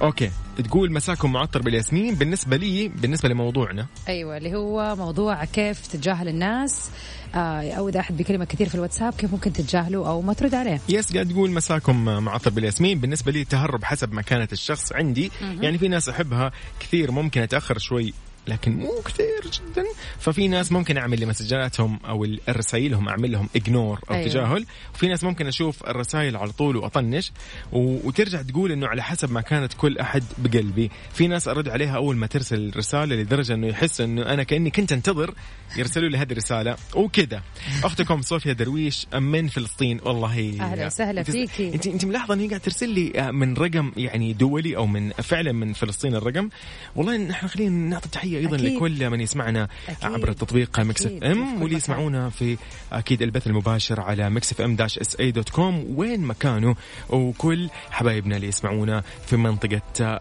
أوكي. 0.02 0.32
تقول 0.64 0.92
مساكم 0.92 1.32
معطر 1.32 1.62
بالياسمين. 1.62 2.16
بالنسبة 2.16 2.58
لي 2.58 2.88
بالنسبة 2.88 3.30
لموضوعنا. 3.30 3.88
أيوه 4.08 4.38
اللي 4.38 4.56
هو 4.56 4.96
موضوع 4.96 5.46
كيف 5.46 5.88
تتجاهل 5.88 6.28
الناس. 6.28 6.90
آه، 7.36 7.72
أو 7.72 7.90
إذا 7.90 8.00
أحد 8.00 8.18
بيكلمك 8.18 8.48
كثير 8.48 8.70
في 8.70 8.76
الواتساب 8.76 9.14
كيف 9.14 9.32
ممكن 9.32 9.54
تتجاهله 9.54 10.08
أو 10.10 10.22
ما 10.22 10.34
ترد 10.34 10.56
عليه. 10.56 10.82
يس 10.90 11.14
قاعد 11.14 11.30
تقول 11.30 11.52
مساكم 11.52 12.06
معطر 12.06 12.50
بالياسمين. 12.50 13.00
بالنسبة 13.00 13.32
لي 13.32 13.42
التهرب 13.42 13.84
حسب 13.84 14.14
مكانة 14.14 14.48
الشخص 14.52 14.94
عندي. 14.94 15.32
يعني 15.42 15.78
في 15.78 15.88
ناس 15.88 16.10
أحبها 16.10 16.52
كثير. 16.80 17.12
ممكن 17.12 17.42
أتأخر 17.42 17.78
شوي. 17.78 18.14
لكن 18.48 18.78
مو 18.78 19.02
كثير 19.06 19.42
جدا. 19.44 19.84
ففي 20.20 20.48
ناس 20.48 20.72
ممكن 20.72 20.98
أعمل 20.98 21.20
لمسجاتهم 21.22 22.00
أو 22.08 22.26
الرسائلهم 22.50 23.10
أعمل 23.10 23.32
لهم 23.32 23.50
اجنور 23.56 24.00
أو 24.10 24.16
أيوة. 24.16 24.28
تجاهل. 24.28 24.66
وفي 24.94 25.08
ناس 25.08 25.24
ممكن 25.24 25.48
أشوف 25.48 25.84
الرسائل 25.84 26.38
على 26.38 26.52
طول 26.52 26.78
وأطنش. 26.78 27.32
و... 27.72 28.08
وترجع 28.08 28.42
تقول 28.42 28.72
إنه 28.72 28.88
على 28.88 29.04
حسب 29.04 29.32
ما 29.32 29.42
كانت 29.42 29.74
كل 29.74 29.98
أحد 29.98 30.24
بقلبي. 30.38 30.92
في 31.14 31.28
ناس 31.28 31.48
أرد 31.48 31.70
عليها 31.70 31.96
أول 31.96 32.16
ما 32.16 32.28
ترسل 32.28 32.70
الرساله 32.70 33.16
لدرجة 33.16 33.54
إنه 33.54 33.68
يحس 33.68 34.02
إنه 34.02 34.22
أنا 34.22 34.44
كأني 34.44 34.70
كنت 34.70 34.92
أنتظر 34.92 35.34
يرسلوا 35.78 36.10
لي 36.10 36.18
هذه 36.18 36.32
الرسالة. 36.32 36.78
وكذا. 36.96 37.42
أختكم 37.84 38.22
صوفيا 38.22 38.54
درويش 38.54 39.08
من 39.14 39.48
فلسطين. 39.48 40.00
والله 40.06 40.58
أهلا 40.60 40.86
وسهلا 40.86 41.24
فيكي. 41.24 41.74
انت 41.74 41.88
أنت 41.88 42.06
ملاحظة 42.06 42.34
ان 42.34 42.40
هي 42.40 42.48
قاعدة 42.48 42.64
ترسل 42.64 42.90
لي 42.90 43.32
من 43.32 43.54
رقم 43.54 43.92
يعني 43.98 44.34
دولي 44.34 44.76
أو 44.76 44.88
من 44.88 45.12
فعلا 45.12 45.52
من 45.52 45.74
فلسطين 45.74 46.16
الرقم. 46.16 46.50
والله 46.96 47.18
نحن 47.18 47.48
خلينا 47.48 47.90
نعطي 47.90 48.10
تحية 48.10 48.37
أيضا 48.38 48.56
أكيد. 48.56 48.76
لكل 48.76 49.10
من 49.10 49.21
يسمعنا 49.21 49.67
أكيد. 49.89 50.06
عبر 50.06 50.30
التطبيق 50.30 50.80
Mix 50.80 51.06
F. 51.06 51.24
M 51.24 51.62
واللي. 51.62 51.78
يسمعونا 51.78 52.30
في 52.30 52.58
أكيد 52.91 53.21
البث 53.21 53.47
المباشر 53.47 54.02
على 54.02 54.30
Mix 54.30 54.52
FM 54.52 54.76
dash 54.76 55.00
SA 55.00 55.20
dot 55.20 55.50
com 55.50 55.86
وين 55.95 56.21
مكانه 56.21 56.76
وكل 57.10 57.69
حبايبنا 57.91 58.36
اللي 58.36 58.47
يسمعونا 58.47 59.04
في 59.26 59.38
منطقة 59.38 60.19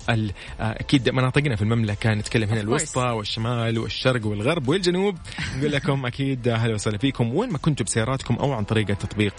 أكيد 0.61 1.09
مناطقنا 1.09 1.57
في 1.57 1.62
المملكة 1.62 2.14
نتكلم 2.14 2.48
هنا. 2.48 2.61
الوسطى 2.61 3.00
والشمال 3.00 3.79
والشرق 3.79 4.26
والغرب 4.26 4.68
والجنوب 4.68 5.16
نقول 5.59 5.72
لكم 5.72 6.07
أكيد 6.07 6.48
أهلا 6.48 6.74
وسهلا 6.74 6.98
فيكم 6.98 7.35
وين 7.35 7.50
ما 7.50 7.59
كنتوا 7.59 7.87
بسياراتكم 7.87 8.35
أو 8.35 8.52
عن 8.52 8.64
طريق 8.64 8.90
التطبيق 8.90 9.35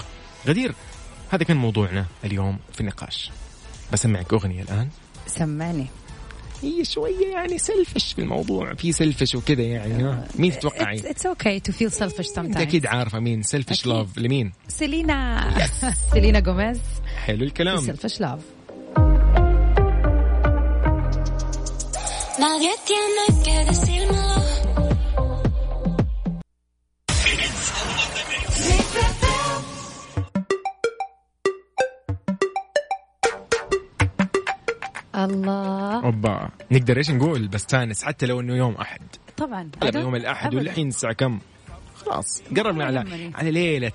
غدير 0.47 0.73
هذا 1.29 1.43
كان 1.43 1.57
موضوعنا 1.57 2.05
اليوم 2.25 2.59
في 2.73 2.81
النقاش 2.81 3.31
بسمعك 3.93 4.33
أغنية 4.33 4.61
الآن 4.61 4.89
سمعني 5.27 5.87
هي 6.63 6.85
شوية 6.85 7.27
يعني 7.33 7.57
selfish 7.57 8.13
في 8.13 8.21
الموضوع 8.21 8.73
في 8.73 8.91
selfish 8.91 9.36
وكذا 9.35 9.61
يعني 9.63 10.03
ها 10.03 10.27
مين 10.35 10.51
تتوقعي؟ 10.51 10.99
it's 11.10 11.25
okay 11.25 11.60
to 11.60 11.71
feel 11.71 11.91
selfish 11.91 12.27
انت 12.37 12.57
sometimes 12.57 12.61
أكيد 12.61 12.85
عارفة 12.85 13.19
مين 13.19 13.43
Selfish. 13.43 13.86
Love 13.86 14.17
لمين؟ 14.17 14.51
سيلينا 14.67 15.47
سيلينا 16.13 16.39
جوميز 16.39 16.79
حلو 17.25 17.43
الكلام 17.43 17.81
Selfish 17.81 18.21
Love 18.21 18.39
Nadie 22.39 22.75
tiene 22.87 23.25
que 23.45 23.55
decírmelo. 23.69 24.56
الله 35.30 36.06
أوبا 36.06 36.50
نقدر 36.71 36.98
إيش 36.98 37.12
نقول 37.12 37.48
بستانس 37.48 38.04
حتى 38.04 38.25
لو 38.25 38.40
إنه 38.40 38.56
يوم 38.56 38.73
أحد 38.75 39.02
طبعا 39.38 39.69
يوم 39.96 40.15
الأحد. 40.15 40.56
والحين 40.56 40.88
الساعة 40.88 41.13
كم؟ 41.13 41.40
خلاص 41.96 42.44
قربنا 42.58 42.86
على. 42.86 43.32
على 43.36 43.52
ليلة 43.52 43.92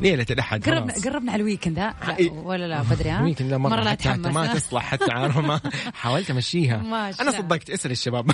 ليلة 0.00 0.26
الأحد 0.30 0.68
قربنا. 0.68 0.94
قربنا 1.04 1.32
على 1.32 1.40
ال 1.40 1.45
weekend 1.45 1.78
ها 1.78 1.94
لا. 2.08 2.32
ولا 2.32 2.68
لا 2.68 2.82
بدري 2.82 3.10
ها 3.10 3.28
يمكن 3.28 3.48
لا 3.48 3.58
مرة, 3.58 3.80
لا 3.80 3.94
تحمس 3.94 4.26
ما؟ 4.34 4.54
تصلح 4.54 4.82
حتى 4.82 5.12
عارفة 5.12 5.40
ما 5.40 5.60
حاولت 6.00 6.30
أمشيها 6.30 6.76
أنا. 7.20 7.30
صدقت 7.30 7.70
اسأل 7.70 7.90
الشباب 7.90 8.30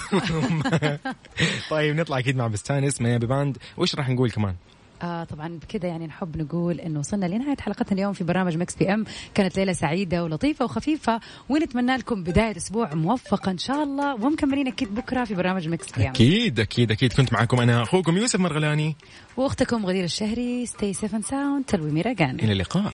طيب 1.71 1.97
نطلع 1.97 2.19
أكيد 2.19 2.37
مع 2.37 2.47
بستانس 2.47 3.01
ميامي 3.01 3.27
باند 3.27 3.57
وش 3.77 3.95
راح 3.95 4.09
نقول 4.09 4.31
كمان؟ 4.31 4.55
آه 5.03 5.25
طبعا 5.25 5.49
بكذا 5.49 5.89
يعني 5.89 6.07
نحب 6.07 6.37
نقول 6.37 6.81
إنه 6.81 6.99
وصلنا 6.99 7.27
لنهاية 7.27 7.57
حلقتنا 7.61 7.93
اليوم 7.93 8.13
في 8.13 8.25
برنامج 8.25 8.57
Mix 8.57 8.77
PM. 8.77 9.05
كانت 9.35 9.57
ليله 9.57 9.73
سعيدة 9.73 10.25
ولطيفة 10.25 10.65
وخفيفة 10.65 11.21
ونتمنى 11.49 11.97
لكم 11.97 12.23
بداية 12.23 12.57
أسبوع 12.57 12.95
موفقة 12.95 13.51
إن 13.51 13.59
شاء 13.59 13.83
الله 13.83 14.15
ومكملين 14.15 14.67
أكيد 14.67 14.95
بكرة 14.95 15.25
في 15.25 15.35
برنامج 15.35 15.69
Mix 15.69 15.93
PM. 15.93 16.09
أكيد 16.11 16.61
أكيد 16.61 16.91
أكيد. 16.91 17.13
كنت 17.13 17.33
معكم 17.33 17.61
أنا 17.61 17.83
أخوكم 17.83 18.17
يوسف 18.17 18.41
مرغلاني. 18.41 18.97
وأختكم 19.37 19.87
غدير 19.87 20.05
الشهري. 20.05 20.67
stay 20.67 20.93
safe 20.93 21.27
and 21.27 21.41
sound 21.41 21.65
till 21.65 21.91
we 21.91 21.99
meet 21.99 22.16
again. 22.16 22.41
إلى 22.41 22.53
اللقاء. 22.53 22.83